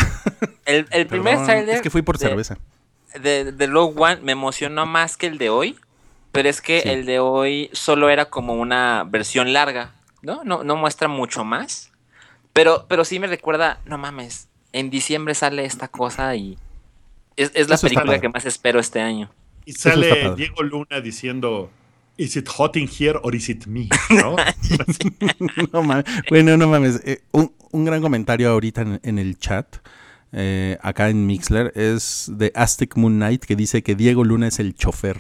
[0.66, 1.76] El, el primer tráiler...
[1.76, 2.58] Es que fui por de- cerveza.
[3.22, 5.78] de, de Rogue One me emocionó más que el de hoy,
[6.32, 6.90] pero es que Sí.
[6.90, 10.44] el de hoy solo era como una versión larga, ¿no?
[10.44, 11.92] No, no muestra mucho más,
[12.54, 16.58] pero, pero sí me recuerda, no mames, en diciembre sale esta cosa y
[17.36, 19.30] es, es la Eso película que más espero este año.
[19.66, 20.34] Y sale.
[20.36, 21.70] Diego Luna diciendo,
[22.18, 23.88] ¿Is it hot in here or is it me?
[24.10, 24.36] ¿No?
[25.74, 26.06] no mames.
[26.30, 27.02] Bueno, no mames.
[27.06, 29.78] Eh, un, un gran comentario ahorita en, en el chat,
[30.34, 34.60] eh, acá en Mixler, es de Aztec Moon Knight que dice que Diego Luna es
[34.60, 35.18] el chofer.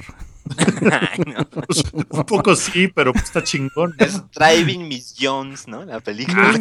[0.91, 1.45] Ay, no.
[1.49, 3.93] Pues, un poco sí, pero pues, está chingón.
[3.99, 4.05] ¿no?
[4.05, 5.85] Es Driving Miss Jones, ¿no?
[5.85, 6.51] La película.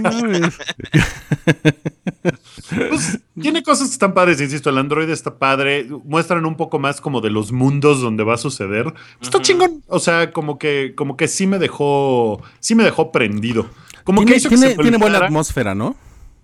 [2.89, 7.01] Pues, tiene cosas que están padres, insisto, el androide está padre, muestran un poco más
[7.01, 8.93] como de los mundos donde va a suceder.
[9.21, 9.45] Está Ujú.
[9.47, 13.67] chingón, o sea, como que, como que sí me dejó, sí me dejó prendido.
[14.05, 15.97] Como que Tiene, hizo que tiene- se me tiene buena atmósfera, ¿no?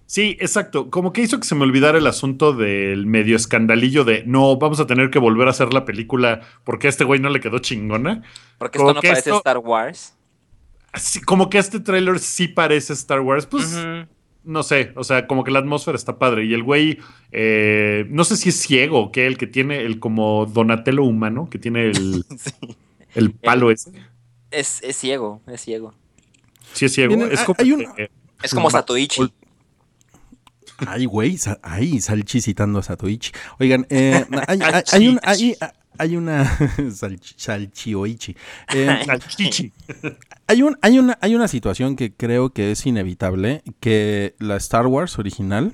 [0.06, 0.88] Sí, exacto.
[0.90, 4.78] Como que hizo que se me olvidara el asunto del medio escandalillo de no, vamos
[4.78, 7.58] a tener que volver a hacer la película porque a este güey no le quedó
[7.58, 8.22] chingona.
[8.58, 10.14] Porque Como esto no que parece esto- Star Wars.
[10.92, 13.76] Así, como que este tráiler sí parece Star Wars, pues
[14.44, 16.44] no sé, o sea, como que la atmósfera está padre.
[16.46, 16.98] Y el güey,
[17.32, 21.48] eh, no sé si es ciego o qué, el que tiene el como Donatello humano,
[21.50, 22.52] que tiene el, Sí.
[23.16, 23.90] el palo ese.
[24.52, 25.92] Es, es ciego, es ciego.
[26.72, 27.12] Sí es ciego.
[27.26, 28.10] Es como hay un- que-
[28.42, 29.22] Es como Satoichi.
[30.86, 33.32] Ay, güey, sa- ay, Salchi citando a Satoichi.
[33.58, 35.56] Oigan, eh, hay, hay- hay un- hay-
[35.98, 36.44] hay una...
[36.90, 38.36] Salchi- Salchioichi.
[38.74, 39.72] Eh, Salchichi.
[40.46, 44.86] Hay, un, hay, una, hay una situación que creo que es inevitable, que la Star
[44.86, 45.72] Wars original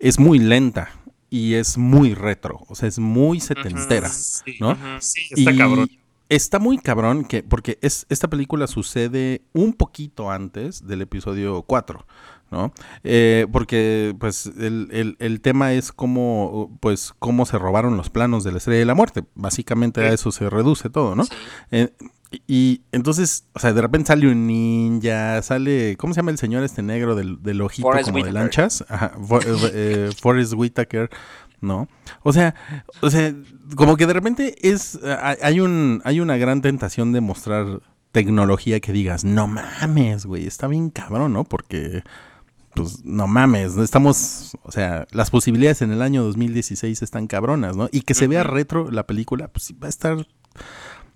[0.00, 0.90] es muy lenta
[1.30, 4.76] y es muy retro, o sea, es muy setentera, Sí, ¿no?
[5.00, 5.90] Sí, está Y cabrón.
[6.28, 12.04] Está muy cabrón que, porque es, esta película sucede un poquito antes del episodio 4,
[12.50, 12.72] ¿no?
[13.04, 18.44] Eh, porque, pues, el, el- el tema es cómo, pues, cómo se robaron los planos
[18.44, 19.24] de la Estrella de la Muerte.
[19.34, 21.24] Básicamente a eso se reduce todo, ¿no?
[21.70, 21.90] Eh,
[22.48, 26.64] y, entonces, o sea, de repente sale un ninja, sale, ¿cómo se llama el señor
[26.64, 28.42] este negro del, del ojito Forrest como de Whitaker.
[28.42, 28.84] lanchas?
[28.88, 31.08] Ajá, For- eh, eh, Forrest Whitaker,
[31.60, 31.88] ¿no?
[32.22, 32.54] O sea,
[33.00, 33.32] o sea,
[33.76, 34.98] como que de repente es,
[35.40, 37.80] hay un, hay una gran tentación de mostrar
[38.12, 41.44] tecnología que digas, no mames, güey, está bien cabrón, ¿no?
[41.44, 42.02] Porque,
[42.76, 47.88] pues, no mames, estamos, o sea, las posibilidades en el año 2016 están cabronas, ¿no?
[47.90, 50.26] Y que se vea retro la película, pues va a estar,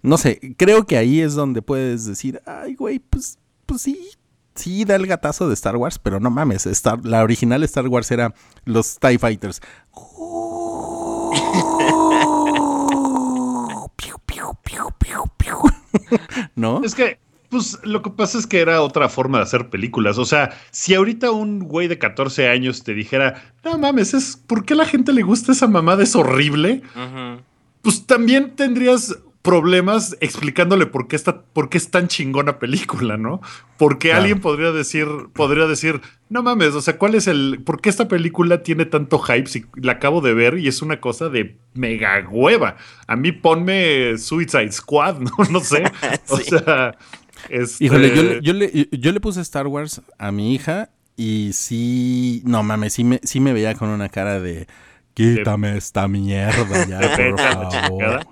[0.03, 4.09] no sé, creo que ahí es donde puedes decir, ay, güey, pues, pues sí,
[4.55, 8.11] sí da el gatazo de Star Wars, pero no mames, Star, la original Star Wars
[8.11, 8.35] era
[8.65, 9.61] los TIE Fighters.
[16.57, 16.83] ¿No?
[16.83, 17.19] Es que,
[17.51, 20.17] pues, lo que pasa es que era otra forma de hacer películas.
[20.19, 24.65] O sea, si ahorita un güey de 14 años te dijera, no mames, es ¿por
[24.65, 26.03] qué la gente le gusta esa mamada?
[26.03, 26.83] Es horrible.
[27.83, 33.41] Pues también tendrías problemas explicándole por qué está, por qué es tan chingona película, ¿no?
[33.79, 34.21] Porque Claro.
[34.21, 38.07] alguien podría decir, podría decir, no mames, o sea, ¿cuál es el, por qué esta
[38.07, 42.23] película tiene tanto hype si la acabo de ver y es una cosa de mega
[42.31, 42.77] hueva?
[43.07, 45.85] A mí ponme Suicide Squad, no, no sé,
[46.29, 46.95] o sea,
[47.51, 51.51] este, Híjole, yo le, yo, le, yo le puse Star Wars a mi hija y
[51.53, 54.67] sí, no mames, sí me, sí me veía con una cara de
[55.15, 58.27] quítame esta mierda ya, por favor.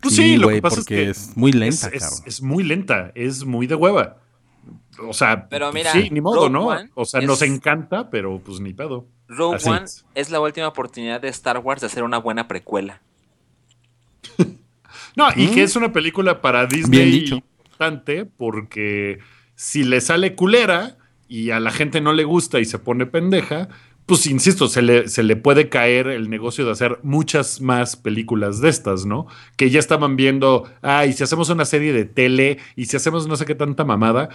[0.00, 2.22] Pues sí, lo que pasa porque es que es muy lenta, es, es- cabrón.
[2.26, 4.16] es muy lenta, es muy de hueva.
[4.98, 6.66] O sea, Pero pues mira, sí, ni modo, Rogue ¿no?
[6.66, 9.06] One O sea, es- nos encanta, pero pues ni pedo.
[9.28, 9.84] Rogue Así One
[10.14, 10.30] es.
[10.30, 13.00] la última oportunidad de Star Wars de hacer una buena precuela.
[15.16, 15.54] No, y Mm.
[15.54, 17.42] que es una película para Bien Disney
[18.36, 19.18] porque
[19.54, 23.68] si le sale culera y a la gente no le gusta y se pone pendeja,
[24.06, 28.60] pues insisto, se le, se le puede caer el negocio de hacer muchas más películas
[28.60, 29.26] de estas, ¿no?
[29.56, 33.28] Que ya estaban viendo, ah, y si hacemos una serie de tele, y si hacemos
[33.28, 34.28] no sé qué tanta mamada,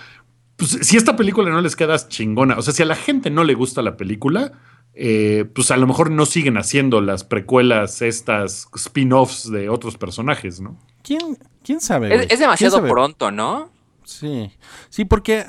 [0.55, 3.43] pues si esta película no les queda chingona, o sea, si a la gente no
[3.43, 4.53] le gusta la película,
[4.93, 10.59] eh, pues a lo mejor no siguen haciendo las precuelas, estas spin-offs de otros personajes,
[10.59, 10.79] ¿no?
[11.03, 11.37] ¿Quién,
[11.67, 12.27] quién sabe?
[12.33, 13.69] Es, demasiado pronto, ¿no?
[14.05, 14.51] Sí,
[14.89, 15.45] sí, porque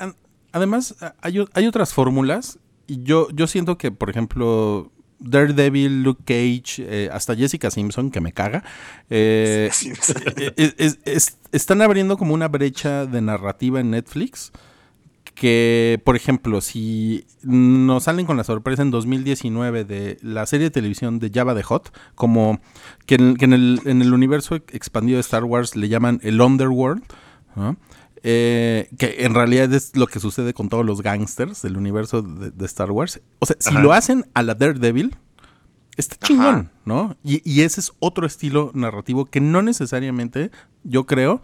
[0.51, 7.09] además hay, otras fórmulas y yo, yo siento que, por ejemplo, Daredevil, Luke Cage, eh,
[7.11, 8.63] hasta Jessica Simpson, que me caga,
[9.09, 9.69] eh,
[10.57, 14.51] es- es- están abriendo como una brecha de narrativa en Netflix
[15.39, 20.71] que, por ejemplo, si nos salen con la sorpresa en 2019 de la serie de
[20.71, 22.59] televisión de Java de Hot, como
[23.05, 26.41] que en, que en el, en el universo expandido de Star Wars le llaman el
[26.41, 27.03] Underworld,
[27.55, 27.77] ¿no?
[28.21, 32.51] Eh, que en realidad es lo que sucede con todos los gangsters del universo de,
[32.51, 33.21] de Star Wars.
[33.39, 33.79] O sea, si Ajá.
[33.79, 35.15] lo hacen a la Daredevil,
[35.95, 37.15] está chingón, ¿no?
[37.23, 40.51] Y, y ese es otro estilo narrativo que no necesariamente,
[40.83, 41.41] yo creo,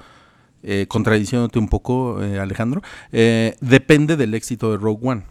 [0.66, 5.24] eh, contradiciéndote un poco, eh, Alejandro, eh, depende del éxito de Rogue One.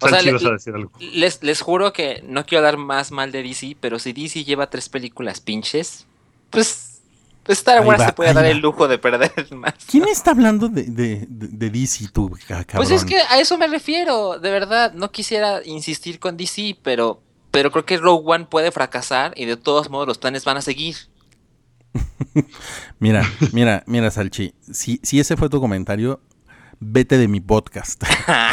[0.00, 0.90] O sea, Salchi, le- ibas a decir algo.
[1.12, 4.68] Les, les juro que no quiero dar más mal de DC, pero si DC lleva
[4.68, 6.06] tres películas pinches,
[6.50, 7.00] pues,
[7.44, 8.48] pues Star Wars va, se puede dar va.
[8.48, 9.74] el lujo de perder más.
[9.88, 12.88] ¿Quién está hablando de, de, de- de DC, tú, ca- cabrón?
[12.88, 17.22] Pues es que a eso me refiero, de verdad, no quisiera insistir con DC, pero,
[17.52, 20.62] pero creo que Rogue One puede fracasar y de todos modos los planes van a
[20.62, 20.96] seguir.
[22.98, 23.22] Mira,
[23.52, 26.20] mira, mira, Salchi, si, si ese fue tu comentario,
[26.80, 28.02] vete de mi podcast.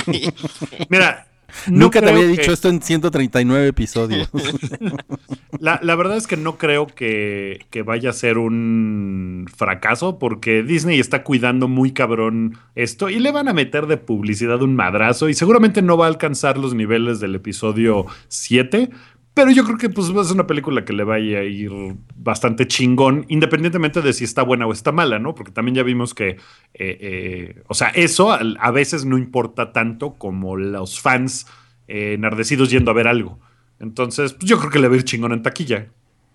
[0.90, 1.28] Mira,
[1.68, 4.30] no Nunca te había que- dicho esto en 139 episodios.
[5.60, 10.64] La, la verdad es que no creo que, que vaya a ser un fracaso porque
[10.64, 15.28] Disney está cuidando muy cabrón esto y le van a meter de publicidad un madrazo
[15.28, 18.90] y seguramente no va a alcanzar los niveles del episodio 7,
[19.34, 21.72] pero yo creo que pues va ser una película que le vaya a ir
[22.16, 25.36] bastante chingón independientemente de si está buena o está mala, ¿no?
[25.36, 26.38] Porque también ya vimos que, eh,
[26.74, 31.48] eh, o sea, eso a, a veces no importa tanto como los fans
[31.88, 33.40] eh, enardecidos yendo a ver algo.
[33.80, 35.88] Entonces, pues yo creo que le va a ir chingona en taquilla,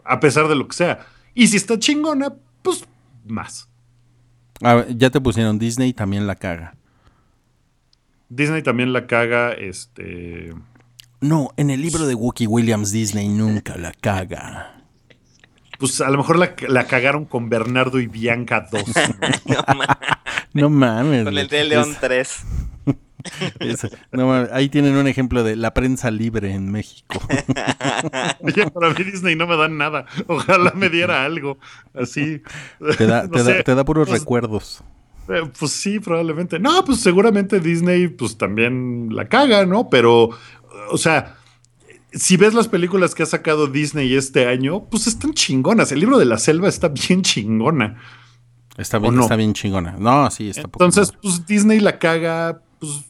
[0.05, 1.07] a pesar de lo que sea.
[1.35, 2.85] Y si está chingona, pues
[3.27, 3.69] más.
[4.63, 6.75] A ver, ya te pusieron Disney, también la caga.
[8.29, 10.55] Disney también la caga, este...
[11.25, 14.83] No, en el libro de Wookie Williams, Disney nunca la caga.
[15.79, 18.83] Pues a lo mejor la, la cagaron con Bernardo y Bianca 2.
[19.47, 19.99] no ma-
[20.53, 21.25] No mames.
[21.25, 22.39] con el de León Es- 3.
[23.61, 27.19] es- no mames, ahí tienen un ejemplo de la prensa libre en México.
[28.41, 30.05] Oye, para mí Disney no me da nada.
[30.27, 31.59] Ojalá me diera algo
[31.95, 32.43] así.
[32.99, 33.63] Te da, No te da- sé.
[33.63, 34.85] te da puros Pues- recuerdos.
[35.29, 36.59] Eh, Pues sí, probablemente.
[36.59, 39.89] No, pues seguramente Disney pues también la caga, ¿no?
[39.89, 40.29] Pero,
[40.91, 41.37] o sea,
[42.13, 45.93] si ves las películas que ha sacado Disney este año, pues están chingonas.
[45.93, 48.01] El libro de la selva está bien chingona.
[48.77, 49.97] Está bien, está bien chingona.
[49.99, 51.19] No, sí, está Entonces, madre.
[51.23, 53.05] pues Disney la caga, pues,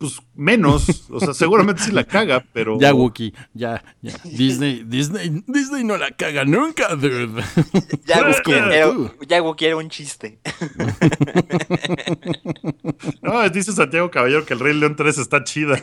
[0.00, 1.10] pues menos.
[1.10, 2.78] O sea, seguramente sí la caga, pero...
[2.80, 4.14] Ya, Wookie, ya, ya.
[4.24, 7.42] Disney, Disney, Disney no la caga nunca, dude.
[8.06, 8.94] Ya Wookie era,
[9.28, 10.40] ya Wookie era un chiste.
[13.20, 15.76] No, dice Santiago Caballero que el Rey León 3 está chida.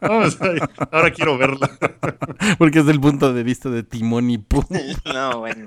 [0.00, 0.52] No, o sea,
[0.90, 1.70] ahora quiero verla.
[2.58, 4.64] Porque es del punto de vista de Timón y Pum.
[5.04, 5.66] No, bueno.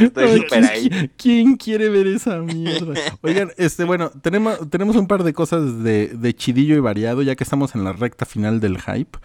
[0.00, 1.10] Estoy Ay, súper ¿quién, ahí.
[1.16, 2.94] quién quiere ver esa mierda?
[3.22, 7.34] Oigan, este, bueno, tenemos, tenemos un par de cosas de, de chidillo y variado, ya
[7.36, 9.18] que estamos en la recta final del hype.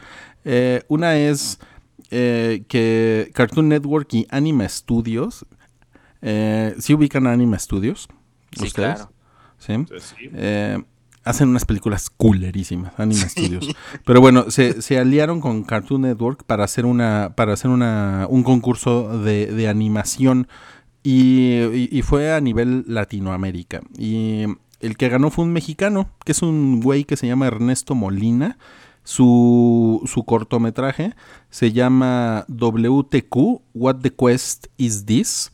[0.45, 1.59] Eh, una es
[2.11, 5.45] eh, que Cartoon Network y Anime Studios,
[6.21, 8.07] eh, ¿sí ubican a Anime Studios?
[8.51, 9.11] Sí, claro.
[9.57, 9.73] ¿Sí?
[10.33, 10.81] Eh,
[11.27, 13.67] hacen unas películas coolerísimas, Anime Studios.
[14.05, 18.43] Pero bueno, se, se aliaron con Cartoon Network para hacer una, para hacer una, un
[18.43, 20.47] concurso de, de animación
[21.03, 23.81] y, y- y fue a nivel Latinoamérica.
[23.97, 24.45] Y
[24.79, 28.57] el que ganó fue un mexicano, que es un güey que se llama Ernesto Molina.
[29.03, 31.15] Su, su cortometraje
[31.49, 35.49] se llama WTQ, What the Quest is This.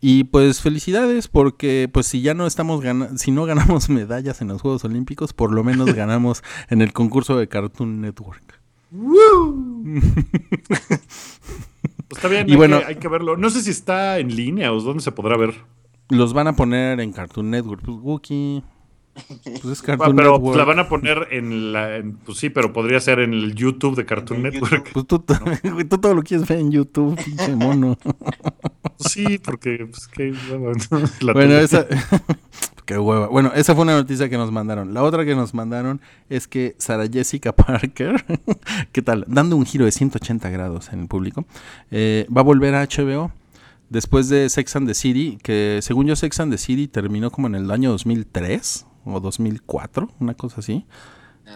[0.00, 2.84] Y pues felicidades porque pues si ya no estamos
[3.16, 7.36] si no ganamos medallas en los Juegos Olímpicos, por lo menos ganamos en el concurso
[7.38, 8.60] de Cartoon Network.
[12.08, 13.36] Pues está bien, Y hay, bueno- que, hay que verlo.
[13.36, 15.54] No sé si está en línea o dónde se podrá ver.
[16.08, 17.82] Los van a poner en Cartoon Network.
[17.84, 18.62] Pues Wookie.
[19.44, 20.42] Pues es Cartoon pero Network.
[20.44, 21.96] pues, la van a poner en la.
[21.96, 24.90] en- pues sí, pero podría ser en el YouTube de Cartoon Network.
[24.92, 25.24] Pues tú,
[25.72, 27.96] güey, tú todo lo quieres ver en YouTube, pinche mono.
[28.98, 29.86] Sí, porque.
[29.90, 30.32] Pues, que,
[31.20, 31.62] la bueno, tele.
[31.62, 31.86] esa.
[32.84, 33.28] qué hueva.
[33.28, 34.94] Bueno, esa fue una noticia que nos mandaron.
[34.94, 38.24] La otra que nos mandaron es que Sara Jessica Parker,
[38.92, 39.24] ¿qué tal?
[39.28, 41.44] Dando un giro de 180 grados en el público,
[41.90, 43.30] eh, va a volver a HBO
[43.90, 47.46] después de Sex and the City, que según yo Sex and the City terminó como
[47.46, 50.86] en el año 2003 o 2004, una cosa así.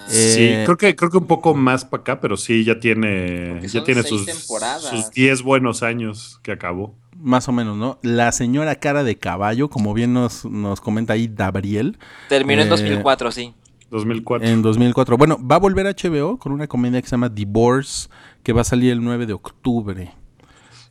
[0.08, 3.60] Sí, Eh, creo que, creo que un poco más para acá, pero sí, ya tiene,
[3.68, 4.82] ya tiene sus, temporadas.
[4.84, 6.94] sus 10 buenos años que acabó.
[7.16, 7.98] Más o menos, ¿no?
[8.02, 12.70] La señora cara de caballo, como bien nos, nos comenta ahí Gabriel, Terminó en Eh,
[12.70, 13.54] 2004, sí.
[13.90, 14.48] 2004.
[14.48, 15.18] en 2004.
[15.18, 18.08] Bueno, va a volver a HBO con una comedia que se llama Divorce,
[18.42, 20.14] que va a salir el 9 de octubre.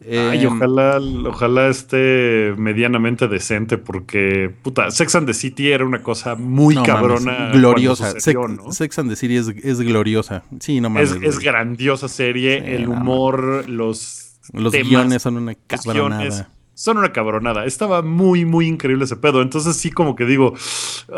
[0.04, 6.02] Ay, Eh, ojalá, ojalá esté medianamente decente, porque, puta, Sex and the City era una
[6.02, 7.32] cosa muy no cabrona.
[7.32, 8.12] mames, gloriosa.
[8.12, 8.72] sucedió, Sex, ¿no?
[8.72, 10.44] Sex and the City es, es gloriosa.
[10.60, 11.12] Sí, no mames.
[11.12, 16.50] Es, es grandiosa serie, Sí, el no humor, los, Los temas, guiones son una cabronada.
[16.74, 17.66] son una cabronada.
[17.66, 19.44] Estaba muy, muy increíble ese pedo.
[19.44, 20.56] Entonces sí como que digo,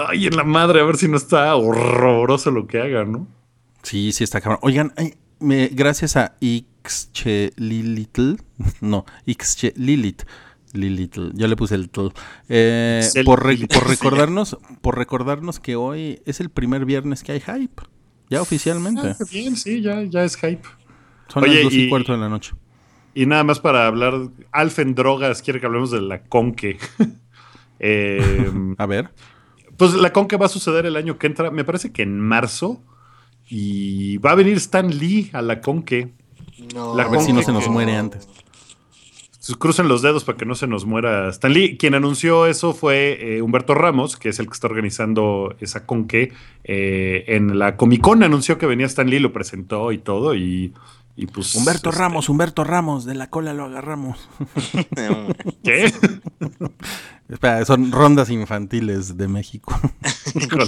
[0.10, 3.28] ay, en la madre, a ver si no está horroroso lo que haga, ¿no?
[3.82, 4.60] Sí, sí está cabrón.
[4.62, 6.68] Oigan, ay, me- gracias a Ixche
[7.58, 8.36] Lilitl,
[8.82, 10.24] no, Ixche Lilith,
[10.74, 12.10] Lilitl, yo le puse el tl,
[12.50, 13.58] eh, por, re-
[13.88, 17.84] recordarnos, por recordarnos que hoy es el primer viernes que hay hype,
[18.30, 19.02] ya oficialmente.
[19.10, 20.64] Ah, bien, sí, ya, ya es hype.
[21.28, 22.54] Son oye, las dos y, y- cuarto de la noche.
[23.16, 24.14] Y nada más para hablar,
[24.52, 26.78] Alf en drogas quiere que hablemos de la Conque.
[27.86, 29.10] Eh, A ver,
[29.78, 32.82] pues la Conque va a suceder el año que entra, me parece que en marzo.
[33.50, 36.14] Y va a venir Stan Lee a la Conque.
[36.74, 36.96] No.
[36.96, 38.28] La a ver si no se nos que- muere antes.
[39.46, 41.76] Pues Crucen los dedos para que no se nos muera Stan Lee.
[41.78, 46.32] Quien anunció eso fue eh, Humberto Ramos, que es el que está organizando esa conque.
[46.64, 50.34] Eh, en la Comic Con anunció que venía Stan Lee, lo presentó y todo.
[50.34, 50.74] Y,
[51.18, 51.54] y pues.
[51.56, 54.30] Humberto este, Ramos, Humberto Ramos, de la cola lo agarramos.
[55.64, 55.92] ¿Qué?
[57.28, 59.78] Espera, son rondas infantiles de México.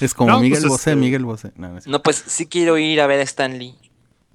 [0.00, 1.52] Es como No, Miguel pues, Bosé, este- Miguel Bosé.
[1.56, 3.74] No, no es- No, pues sí quiero ir a ver a Stan Lee.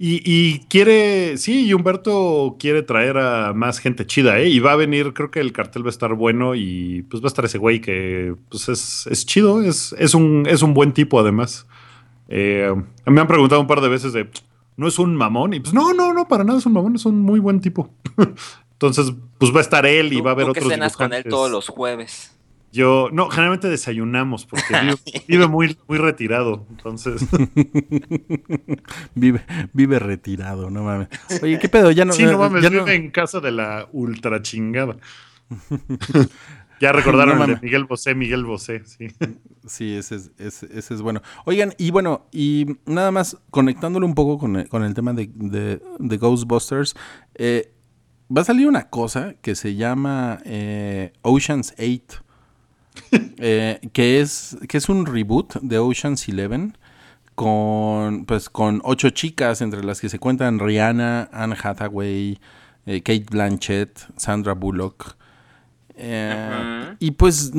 [0.06, 4.50] Y, y quiere, sí, y Humberto quiere traer a más gente chida, ¿eh?
[4.50, 7.26] Y va a venir, creo que el cartel va a estar bueno y pues va
[7.26, 10.92] a estar ese güey que pues es, es chido, es, es, un, es un buen
[10.92, 11.66] tipo además.
[12.28, 12.70] Eh,
[13.06, 14.28] me han preguntado un par de veces de,
[14.76, 15.54] ¿no es un mamón?
[15.54, 17.88] Y pues no, no, no, para nada es un mamón, es un muy buen tipo.
[18.72, 20.96] Entonces, pues va a estar él y Tú- va a haber tú que otros cenas
[20.98, 22.33] con él todos los jueves.
[22.74, 24.96] Yo, no, generalmente desayunamos porque vive,
[25.28, 26.66] vive muy, muy retirado.
[26.70, 27.24] Entonces,
[29.14, 29.40] Vive,
[29.72, 31.08] vive retirado, no mames.
[31.42, 31.90] Oye, ¿qué pedo?
[31.92, 32.12] Ya no.
[32.12, 34.96] sí, no mames, ya no- vive en casa de la ultra chingada.
[36.80, 37.60] ya recordaron No el de.
[37.62, 39.06] Miguel Bosé, Miguel Bosé, sí.
[39.66, 41.22] Sí, ese es, ese, ese es bueno.
[41.44, 45.30] Oigan, y bueno, y nada más conectándolo un poco con el, con el tema de,
[45.32, 46.96] de- de Ghostbusters,
[47.36, 47.72] eh,
[48.36, 52.23] va a salir una cosa que se llama eh, Ocean's 8,
[53.38, 56.72] eh, que, es, que es un reboot de Ocean's 11
[57.34, 62.38] con, pues, con ocho chicas, entre las que se cuentan Rihanna, Anne Hathaway,
[62.86, 65.16] eh, Kate Blanchett, Sandra Bullock.
[65.96, 66.96] Eh.
[66.98, 67.52] Y pues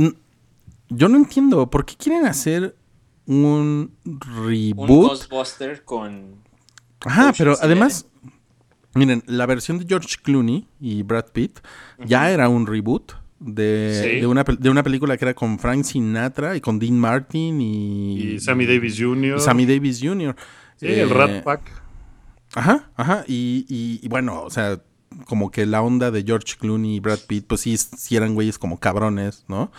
[0.89, 2.75] yo no entiendo por qué quieren hacer
[3.25, 4.87] un Un reboot.
[4.87, 6.35] Ghostbuster con.
[7.05, 7.65] Ajá, Ocean's pero Eleven.
[7.65, 8.07] además,
[8.93, 11.59] miren, la versión de George Clooney y Brad Pitt
[12.05, 14.19] ya era un reboot de, Sí.
[14.21, 18.17] de, una, de una película que era con Frank Sinatra y con Dean Martin y,
[18.35, 19.37] Y Sammy Davis Jr.
[19.37, 20.35] y Sammy Davis Jr.
[20.77, 21.61] Sí, el Eh, Rat Pack.
[22.55, 23.23] Ajá, ajá.
[23.27, 24.79] Y, y- y bueno, o sea,
[25.25, 28.57] como que la onda de George Clooney y Brad Pitt, pues sí, sí eran güeyes
[28.57, 29.71] como cabrones, ¿no?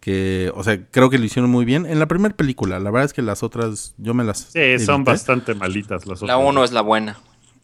[0.00, 1.84] Que, o sea, creo que lo hicieron muy bien.
[1.84, 4.48] En la primera película, la verdad es que las otras, yo me las.
[4.52, 6.50] Sí, son bastante malitas las La otras.
[6.50, 7.18] 1 es la buena.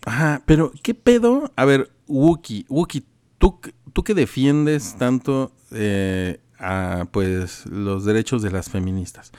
[0.05, 1.51] Ajá, pero ¿qué pedo?
[1.57, 3.05] A ver, Wookie, Wookie,
[3.39, 3.59] tú,
[3.95, 9.33] tú que defiendes tanto eh, a, pues, los derechos de las feministas,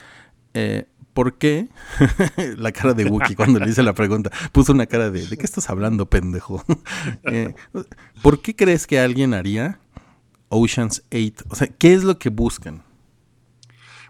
[0.56, 1.68] eh, ¿por qué?
[2.58, 5.46] la cara de Wookie cuando le hice la pregunta, puso una cara de, ¿de qué
[5.46, 6.64] estás hablando, pendejo?
[7.24, 7.54] Eh,
[8.22, 9.80] ¿Por qué crees que alguien haría
[10.50, 11.46] Ocean's 8?
[11.50, 12.84] O sea, ¿qué es lo que buscan?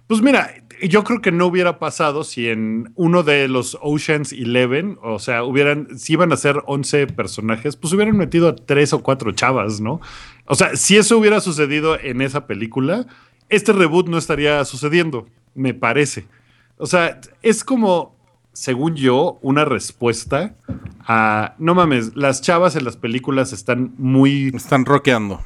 [0.07, 4.97] Pues mira, yo creo que no hubiera pasado si en uno de los Oceans 11,
[5.01, 9.01] o sea, hubieran, si iban a ser 11 personajes, pues hubieran metido a tres o
[9.01, 10.01] cuatro chavas, ¿no?
[10.45, 13.05] O sea, si eso hubiera sucedido en esa película,
[13.49, 16.27] este reboot no estaría sucediendo, me parece.
[16.77, 18.15] O sea, es como,
[18.53, 20.55] según yo, una respuesta
[20.99, 25.41] a, no mames, las chavas en las películas están muy Están rockeando.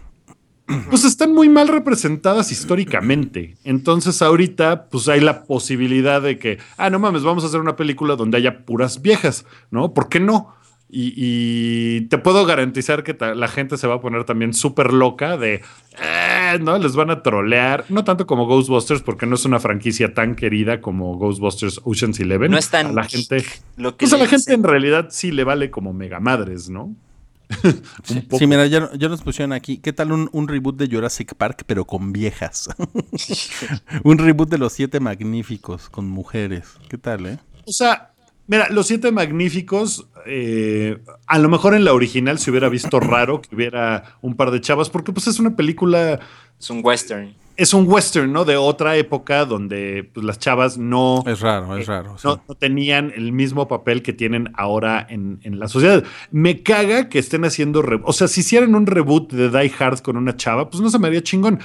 [0.90, 3.58] Pues están muy mal representadas históricamente.
[3.64, 7.76] Entonces ahorita pues hay la posibilidad de que, ah, no mames, vamos a hacer una
[7.76, 9.94] película donde haya puras viejas, ¿no?
[9.94, 10.54] ¿Por qué no?
[10.92, 15.38] Y, y te puedo garantizar que la gente se va a poner también súper loca
[15.38, 15.62] de,
[16.02, 17.86] "Ah, eh, no, les van a trolear.
[17.90, 22.50] No tanto como Ghostbusters, porque no es una franquicia tan querida como Ghostbusters Ocean's Eleven.
[22.50, 23.46] No es tan A la gente,
[23.78, 26.96] Lo que pues a la gente en realidad sí le vale como mega madres, ¿no?
[28.10, 28.38] Un poco.
[28.38, 29.78] Sí, mira, ya, ya nos pusieron aquí.
[29.78, 32.70] ¿Qué tal un, un reboot de Jurassic Park, pero con viejas?
[34.04, 36.68] un reboot de los siete magníficos, con mujeres.
[36.90, 37.40] ¿Qué tal, eh?
[37.66, 38.14] O sea,
[38.48, 40.98] mira, Los Siete Magníficos, eh,
[41.28, 44.60] a lo mejor en la original se hubiera visto raro que hubiera un par de
[44.60, 46.20] chavas, porque pues es una película,
[46.60, 47.34] Es un western.
[47.60, 48.46] Es un western, ¿no?
[48.46, 52.18] De otra época donde pues, las chavas no, Es raro, es raro.
[52.18, 52.28] sí.
[52.28, 56.04] no, no tenían el mismo papel que tienen ahora en, en la sociedad.
[56.32, 60.18] Me caga que estén haciendo, o sea, si hicieran un reboot de Die Hard con
[60.18, 61.60] una chava, pues no se me haría chingón.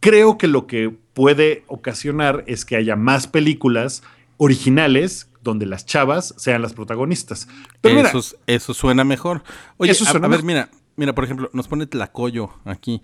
[0.00, 4.02] Creo que lo que puede ocasionar es que haya más películas
[4.38, 7.48] originales donde las chavas sean las protagonistas.
[7.80, 9.42] Pero eso, es- eso suena mejor.
[9.76, 10.46] Oye, Eso a, suena a ver, mejor.
[10.46, 13.00] mira, mira, por ejemplo, nos pone Tlacoyo aquí.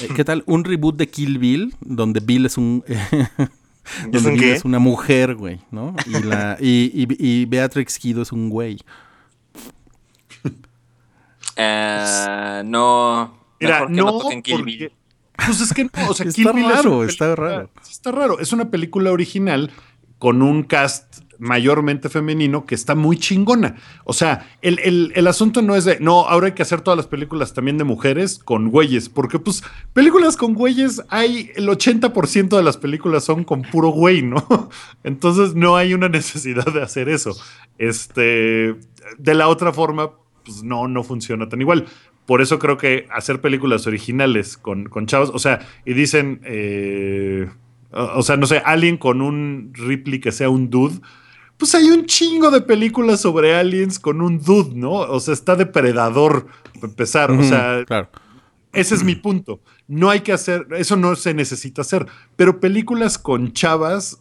[0.00, 2.82] Eh, ¿Qué tal un reboot de Kill Bill, donde Bill es un...
[4.10, 4.52] donde un Bill qué?
[4.54, 5.94] es una mujer, güey, ¿no?
[6.06, 8.78] Y, la, y, y- y Beatrix Kido es un güey.
[11.56, 13.36] Eh, no.
[13.60, 14.92] Mira, mejor que no, toquen Kill porque- Bill.
[15.46, 17.70] Pues es que no, o sea, Está Kill Bill es raro, está película- raro.
[17.82, 18.38] sí Está raro.
[18.38, 19.70] Es una película original
[20.18, 23.74] con un cast mayormente femenino que está muy chingona.
[24.04, 26.96] O sea, el, el- el asunto no es de, no, ahora hay que hacer todas
[26.96, 32.56] las películas también de mujeres con güeyes, porque pues películas con güeyes hay, el 80%
[32.56, 34.70] de las películas son con puro güey, ¿no?
[35.02, 37.36] Entonces no hay una necesidad de hacer eso.
[37.76, 38.76] Este,
[39.18, 40.12] de la otra forma,
[40.44, 41.86] pues no, no funciona tan igual.
[42.24, 47.48] Por eso creo que hacer películas originales con, con chavos, o sea, y dicen, eh,
[47.90, 51.00] o, o sea, no sé, alguien con un Ripley que sea un dude,
[51.62, 54.90] pues hay un chingo de películas sobre aliens con un dude, ¿no?
[54.92, 58.08] O sea, está depredador, para empezar, o sea, claro.
[58.72, 59.60] ese es mi punto.
[59.86, 64.18] No hay que hacer, eso no se necesita hacer, pero películas con chavas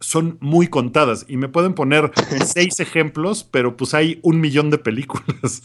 [0.00, 2.10] son muy contadas y me pueden poner
[2.46, 5.62] seis ejemplos, pero pues hay un millón de películas.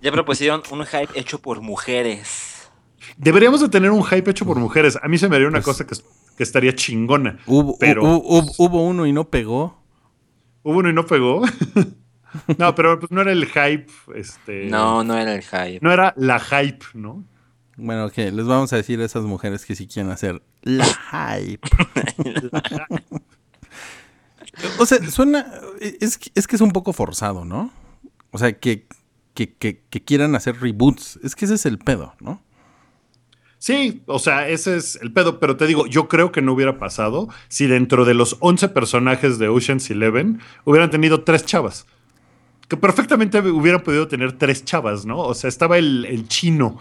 [0.00, 2.70] Ya propusieron un hype hecho por mujeres.
[3.18, 4.98] Deberíamos de tener un hype hecho por mujeres.
[5.02, 5.94] A mí se me haría una Pues- cosa que,
[6.36, 7.38] que estaría chingona.
[7.46, 9.79] Hubo, pero hu- hu- hubo uno y no pegó.
[10.62, 11.42] Hubo uno y no pegó.
[12.58, 14.66] no, pero pues no era el hype, este.
[14.66, 15.78] No, no era el hype.
[15.82, 17.24] No era la hype, ¿no?
[17.76, 21.66] Bueno, que les vamos a decir a esas mujeres que si quieren hacer la hype.
[24.78, 25.46] o sea, suena.
[25.80, 27.70] Es, que- es que es un poco forzado, ¿no?
[28.32, 28.86] O sea, que,
[29.34, 31.18] que, que, que quieran hacer reboots.
[31.22, 32.42] Es que ese es el pedo, ¿no?
[33.62, 36.78] Sí, o sea, ese es el pedo, pero te digo, yo creo que no hubiera
[36.78, 41.86] pasado si dentro de los 11 personajes de Ocean's Eleven hubieran tenido tres chavas.
[42.68, 45.18] Que perfectamente hubieran podido tener tres chavas, ¿no?
[45.18, 46.78] O sea, estaba el, el chino.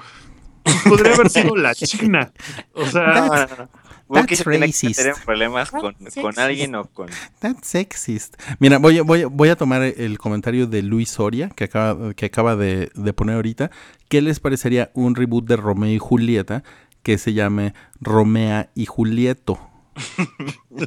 [0.88, 2.32] Podría haber sido la china.
[2.73, 3.67] O sea,
[4.07, 4.99] Wookiee That's se tiene que racist.
[4.99, 7.09] meter en problemas con, con alguien o con.
[7.39, 8.36] That's sexist.
[8.59, 12.13] Mira, voy a, voy, a- voy a tomar el comentario de Luis Soria, que acaba,
[12.13, 13.71] que acaba de, de poner ahorita.
[14.10, 16.64] ¿Qué les parecería un reboot de Romeo y Julieta
[17.03, 19.60] que se llame Romea y Julieto?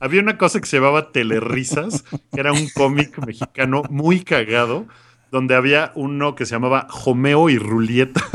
[0.00, 4.86] había una cosa que se llamaba Telerisas, que era un cómic mexicano muy cagado,
[5.30, 8.22] donde había uno que se llamaba Homeo y Rulieta.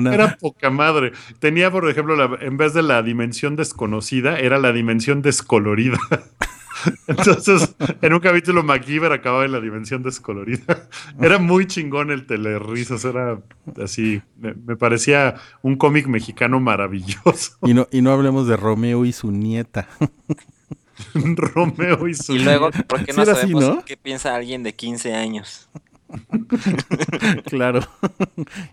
[0.00, 0.14] Nada.
[0.14, 1.12] Era poca madre.
[1.38, 5.98] Tenía, por ejemplo, la- en vez de la dimensión desconocida, era la dimensión descolorida.
[7.06, 10.88] Entonces, en un capítulo MacGyver acababa en la dimensión descolorida.
[11.20, 13.40] Era muy chingón el telerisas, era
[13.82, 17.58] así, me, me parecía un cómic mexicano maravilloso.
[17.62, 19.88] Y no, y no hablemos de Romeo y su nieta.
[21.14, 23.84] Romeo y su Y luego, ¿por qué Sí no así, sabemos ¿no?
[23.84, 25.68] qué piensa alguien de 15 años?
[27.44, 27.80] claro.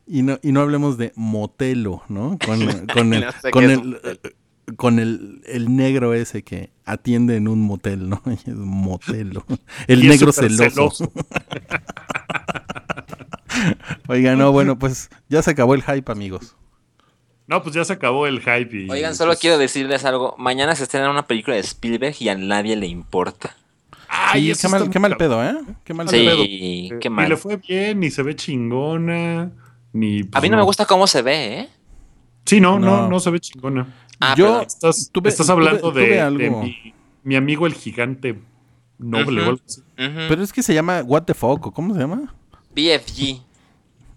[0.08, 2.38] y no, y no hablemos de Motelo, ¿no?
[2.44, 4.20] Con, con el, No sé con qué es el, Motelo.
[4.76, 8.22] Con el, el negro ese que atiende en un motel, ¿no?
[8.46, 9.46] Es Motelo.
[9.88, 11.12] El Y negro súper celoso.
[14.08, 16.56] Oiga, no, bueno, pues ya se acabó el hype, amigos.
[17.48, 18.70] No, pues ya se acabó el hype.
[18.86, 20.36] Y, Oigan, solo pues- quiero decirles algo.
[20.38, 23.56] Mañana se estrena una película de Spielberg y a nadie le importa.
[24.10, 25.56] Ay, Sí, qué mal, qué mal pedo, ¿eh?
[25.84, 26.26] Qué mal Sí,
[26.90, 27.00] pedo.
[27.00, 29.52] qué Ni le fue bien, ni se ve chingona,
[29.94, 30.22] ni...
[30.22, 31.70] A pues, mí no me gusta cómo se ve, ¿eh?
[32.46, 33.10] Sí, no, no, No.
[33.10, 33.94] no, se ve chingona.
[34.20, 34.64] Ah, Yo- perdón.
[34.68, 36.64] Estás, Tuve- estás hablando de, tuve de algo.
[36.64, 36.94] mi,
[37.24, 38.40] mi amigo el gigante
[38.98, 39.50] noble Ujú.
[39.50, 39.82] o algo así.
[39.82, 40.20] Ujú.
[40.30, 42.34] Pero es que se llama What the Fuck, ¿o ¿cómo se llama?
[42.76, 43.42] BFG.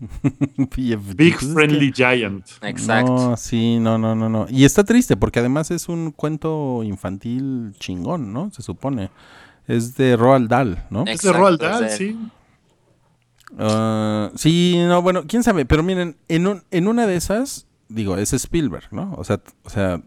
[0.70, 1.14] PFG.
[1.16, 2.46] Big Pues es Friendly Giant.
[2.62, 3.12] Exacto.
[3.30, 4.46] No, sí, no, no, no, no.
[4.48, 8.51] Y está triste porque además es un cuento infantil chingón, ¿no?
[8.53, 9.11] Se supone.
[9.66, 11.05] Es de Roald Dahl, ¿no?
[11.07, 12.18] Es de Roald Dahl, de sí.
[13.59, 18.16] Ah, sí, no, bueno, quién sabe, pero miren, en, un- en una de esas, digo,
[18.16, 19.12] es Spielberg, ¿no?
[19.18, 20.01] O sea, o sea,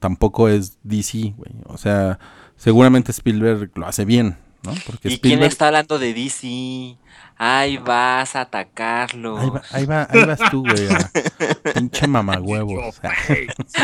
[0.00, 1.52] tampoco es DC, güey.
[1.66, 2.18] O sea,
[2.56, 4.72] seguramente Spielberg lo hace bien, ¿no?
[4.86, 5.52] Porque ¿Y quién Spielberg...
[5.52, 6.96] está hablando de DC?
[7.38, 9.36] Ay, vas a atacarlo.
[9.38, 10.88] Ahí, va- ahí, va- ahí vas tú, güey.
[11.74, 12.98] Pinche mamagüevos.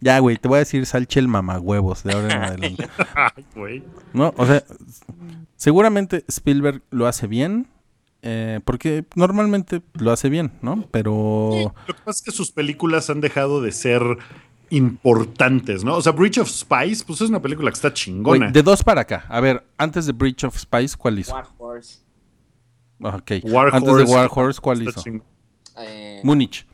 [0.00, 2.88] ya, güey, te voy a decir salche el mamagüevos de ahora en adelante.
[3.14, 3.84] Ay, güey.
[4.12, 4.62] No, o sea,
[5.56, 7.68] seguramente Spielberg lo hace bien.
[8.22, 10.86] Eh, porque normalmente lo hace bien, ¿no?
[10.90, 11.72] Pero.
[11.86, 14.02] Lo que pasa es que sus películas han dejado de ser
[14.70, 15.96] importantes, ¿no?
[15.96, 18.50] O sea, Bridge of Spice, pues es una película que está chingona.
[18.50, 19.26] de dos para acá.
[19.28, 21.32] A ver, antes de Breach of Spice, ¿cuál hizo?
[21.34, 21.98] War Horse.
[23.00, 23.32] Ok.
[23.44, 25.02] War antes Horse de War Horse, ¿cuál hizo?
[25.78, 26.66] Eh, Múnich.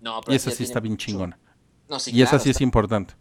[0.00, 1.06] no, pero Y esa sí está bien mucho.
[1.06, 1.38] chingona.
[1.88, 3.14] No, sí, Y esa sí es importante.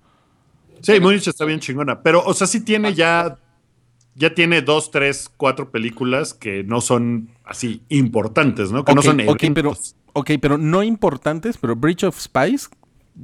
[0.82, 2.02] Sí, Múnich está bien chingona.
[2.02, 3.38] Pero, o sea, sí tiene ya.
[4.16, 8.84] Ya tiene dos, tres, cuatro películas que no son así importantes, ¿no?
[8.84, 9.74] Que no son ok, pero,
[10.14, 12.68] ok, pero no importantes, pero Breach of Spice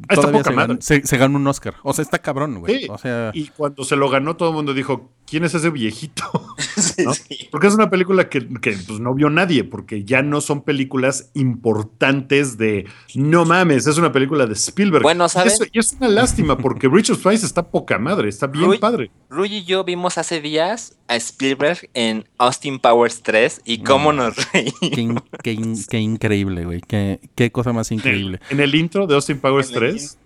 [0.10, 1.76] Ah, está todavía se ganó, se- se ganó un Oscar.
[1.82, 2.82] O sea, está cabrón, güey.
[2.82, 5.70] Sí, O sea, Y cuando se lo ganó, todo el mundo dijo: ¿Quién es ese
[5.70, 6.24] viejito?
[6.76, 7.14] Sí, ¿no?
[7.14, 7.48] sí.
[7.52, 11.32] Porque es una película que, que, pues, no vio nadie, porque ya no son películas
[11.34, 15.04] importantes de no mames, es una película de Spielberg.
[15.04, 19.10] Bueno, eso- Y es, una lástima, porque of Spice está poca madre, está bien padre.
[19.30, 24.36] Ruy y yo vimos hace días a Spielberg en Austin Powers 3 y cómo nos
[24.52, 24.80] reímos.
[24.94, 26.82] qué, in- qué in- qué increíble, güey.
[26.82, 28.40] Qué, qué cosa más En el, increíble.
[28.50, 30.18] en el intro de Austin Powers En el 3.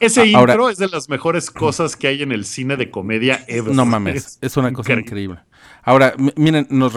[0.00, 2.90] Ese Ah, ahora- intro es de las mejores cosas que hay en el cine de
[2.90, 3.74] comedia ever.
[3.74, 5.40] No mames, es una cosa increíble.
[5.82, 6.92] Ahora, miren, nos,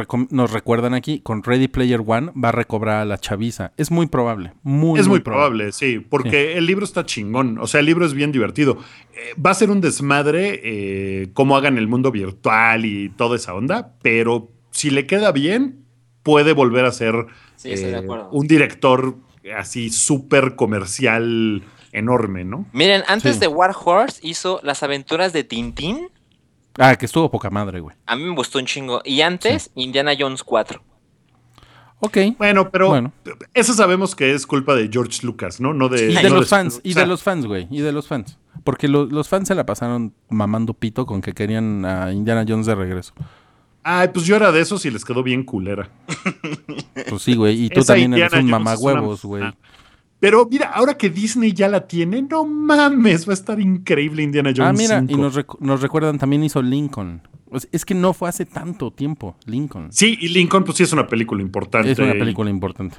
[0.52, 3.72] recuerdan aquí, con Ready Player One va a recobrar a la chaviza.
[3.78, 7.80] Es muy probable, muy, Es muy probable, sí, porque el libro está chingón, o sea,
[7.80, 8.78] el libro es bien divertido.
[9.14, 13.54] Eh, va a ser un desmadre eh, cómo hagan el mundo virtual y toda esa
[13.54, 15.86] onda, pero si le queda bien,
[16.24, 17.16] puede volver a ser
[17.56, 18.30] Sí, eh, acuerdo.
[18.32, 19.16] un director
[19.58, 21.64] así súper comercial
[21.94, 22.66] enorme, ¿no?
[22.74, 23.40] Miren, antes Sí.
[23.40, 26.10] de War Horse hizo Las aventuras de Tintín.
[26.78, 27.96] Ah, que estuvo poca madre, güey.
[28.08, 29.02] A mí me gustó un chingo.
[29.06, 30.82] Y antes, Indiana Jones 4.
[32.00, 32.18] Ok.
[32.38, 33.14] Bueno, pero Bueno.
[33.54, 35.74] eso sabemos que es culpa de George Lucas, ¿no?
[35.74, 37.80] No de, Y no de los fans, y O sea, de los fans, güey, y
[37.80, 38.38] de los fans.
[38.66, 42.66] Porque lo- los fans se la pasaron mamando pito con que querían a Indiana Jones
[42.66, 43.14] de regreso.
[43.84, 45.90] Ay, pues yo era de esos y les quedó bien culera.
[47.10, 49.54] Pues sí, güey, y tú Esa también eres un Jones es mamagüevos, una- güey.
[50.24, 54.54] Pero mira, ahora que Disney ya la tiene, no mames, va a estar increíble Indiana
[54.56, 54.70] Jones.
[54.70, 55.12] Ah, mira, 5.
[55.12, 57.22] y nos, recu- nos recuerdan, también hizo Lincoln.
[57.74, 59.92] Es que no fue hace tanto tiempo, Lincoln.
[59.92, 61.92] Sí, y Lincoln, pues sí es una película importante.
[61.92, 62.96] Es una y- película importante.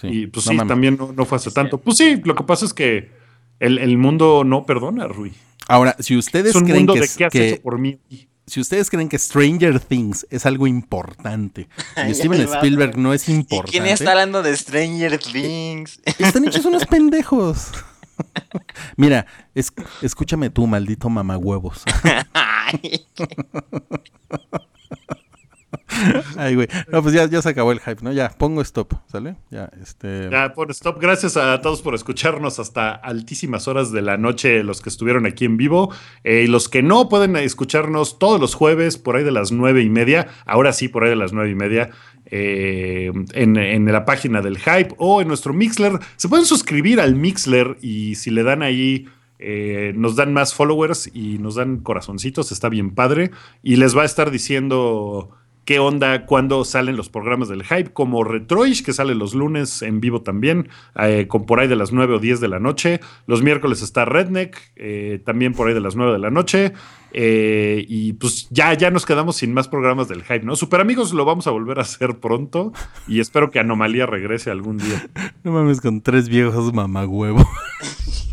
[0.00, 0.68] Sí, Y, pues no sí, mames.
[0.68, 1.78] también no, no fue hace tanto.
[1.78, 3.10] Pues sí, lo que pasa es que
[3.58, 5.32] el, el mundo no perdona, Rui.
[5.66, 7.98] Ahora, si ustedes Es un creen mundo que, de qué has que- hecho por mí.
[8.46, 11.68] Si ustedes creen que Stranger Things es algo importante
[12.08, 16.00] y Steven Spielberg no es ¿Y importante, quién está hablando de Stranger Things?
[16.18, 17.68] están hechos unos pendejos.
[18.96, 19.72] Mira, es-
[20.02, 21.82] escúchame tú, maldito mamahuevos.
[26.36, 26.68] Ay, güey.
[26.90, 28.12] No, pues ya, ya se acabó el hype, ¿no?
[28.12, 29.36] Ya, pongo stop, ¿sale?
[29.50, 30.28] Ya, este...
[30.30, 30.98] Ya, por stop.
[31.00, 35.44] Gracias a todos por escucharnos hasta altísimas horas de la noche, los que estuvieron aquí
[35.44, 35.92] en vivo.
[36.24, 39.82] Eh, y los que no pueden escucharnos todos los jueves, por ahí de las nueve
[39.82, 40.28] y media.
[40.46, 41.90] Ahora sí, por ahí de las nueve y media.
[42.26, 45.92] eh, en, en la página del Hype o en nuestro Mixler.
[46.16, 49.06] Se pueden suscribir al Mixler y si le dan ahí.
[49.38, 53.30] eh, nos dan más followers y nos dan corazoncitos, está bien padre.
[53.62, 55.30] Y les va a estar diciendo
[55.64, 60.00] qué onda cuando salen los programas del hype, como Retroish, que sale los lunes en
[60.00, 63.00] vivo también, eh, con por ahí de las 9 o 10 de la noche.
[63.26, 66.72] Los miércoles está Redneck, eh, también por ahí de las 9 de la noche.
[67.16, 70.56] Eh, y pues ya, ya nos quedamos sin más programas del hype, ¿no?
[70.56, 72.72] Super amigos lo vamos a volver a hacer pronto
[73.06, 75.08] y espero que Anomalía regrese algún día.
[75.44, 76.72] No mames, con tres viejos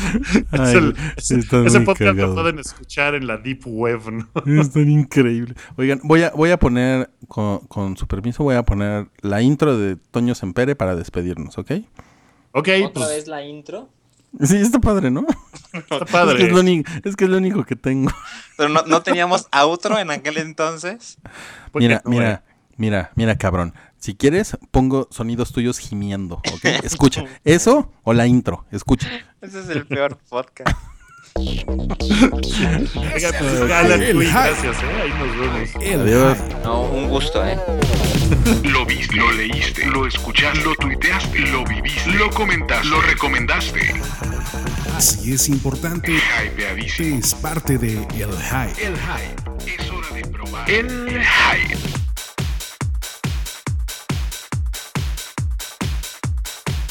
[0.52, 4.60] Es el- ese podcast lo pueden escuchar en la Deep Web, ¿no?
[4.60, 5.54] Están increíble.
[5.76, 9.76] Oigan, voy a, voy a poner, con, con su permiso, voy a poner la intro
[9.78, 11.72] de Toño Sempere para despedirnos, ¿ok?
[12.52, 13.88] Ok, ¿Otra pues vez la intro?
[14.42, 15.26] Sí, está padre, ¿no?
[15.72, 16.44] está Es que padre.
[16.46, 18.10] es, lo único, es que es lo único que tengo.
[18.56, 21.18] Pero no, no teníamos outro en aquel entonces.
[21.72, 22.44] Porque Mira, mira,
[22.76, 23.74] mira, mira, cabrón.
[24.00, 26.64] Si quieres, pongo sonidos tuyos gimiendo, ¿ok?
[26.84, 27.24] Escucha.
[27.44, 28.64] ¿Eso o la intro?
[28.72, 29.08] Escucha.
[29.42, 30.76] Ese es el peor podcast.
[32.30, 32.60] Pues,
[33.70, 34.30] Alan El hype.
[34.32, 34.86] gracias, ¿eh?
[35.02, 35.70] Ahí nos vemos.
[35.80, 36.38] El Adiós.
[36.38, 36.54] hype.
[36.64, 37.56] No, un gusto, ¿eh?
[38.64, 43.94] Lo viste, lo leíste, lo escuchaste, lo tuiteaste, lo viviste, lo comentaste, lo recomendaste.
[44.96, 46.12] Así es importante.
[46.12, 47.18] Hypeadísimo.
[47.18, 48.86] Es parte de El Hype.
[48.86, 49.72] El hype.
[49.82, 50.70] Es hora de probar.
[50.70, 51.78] El hype.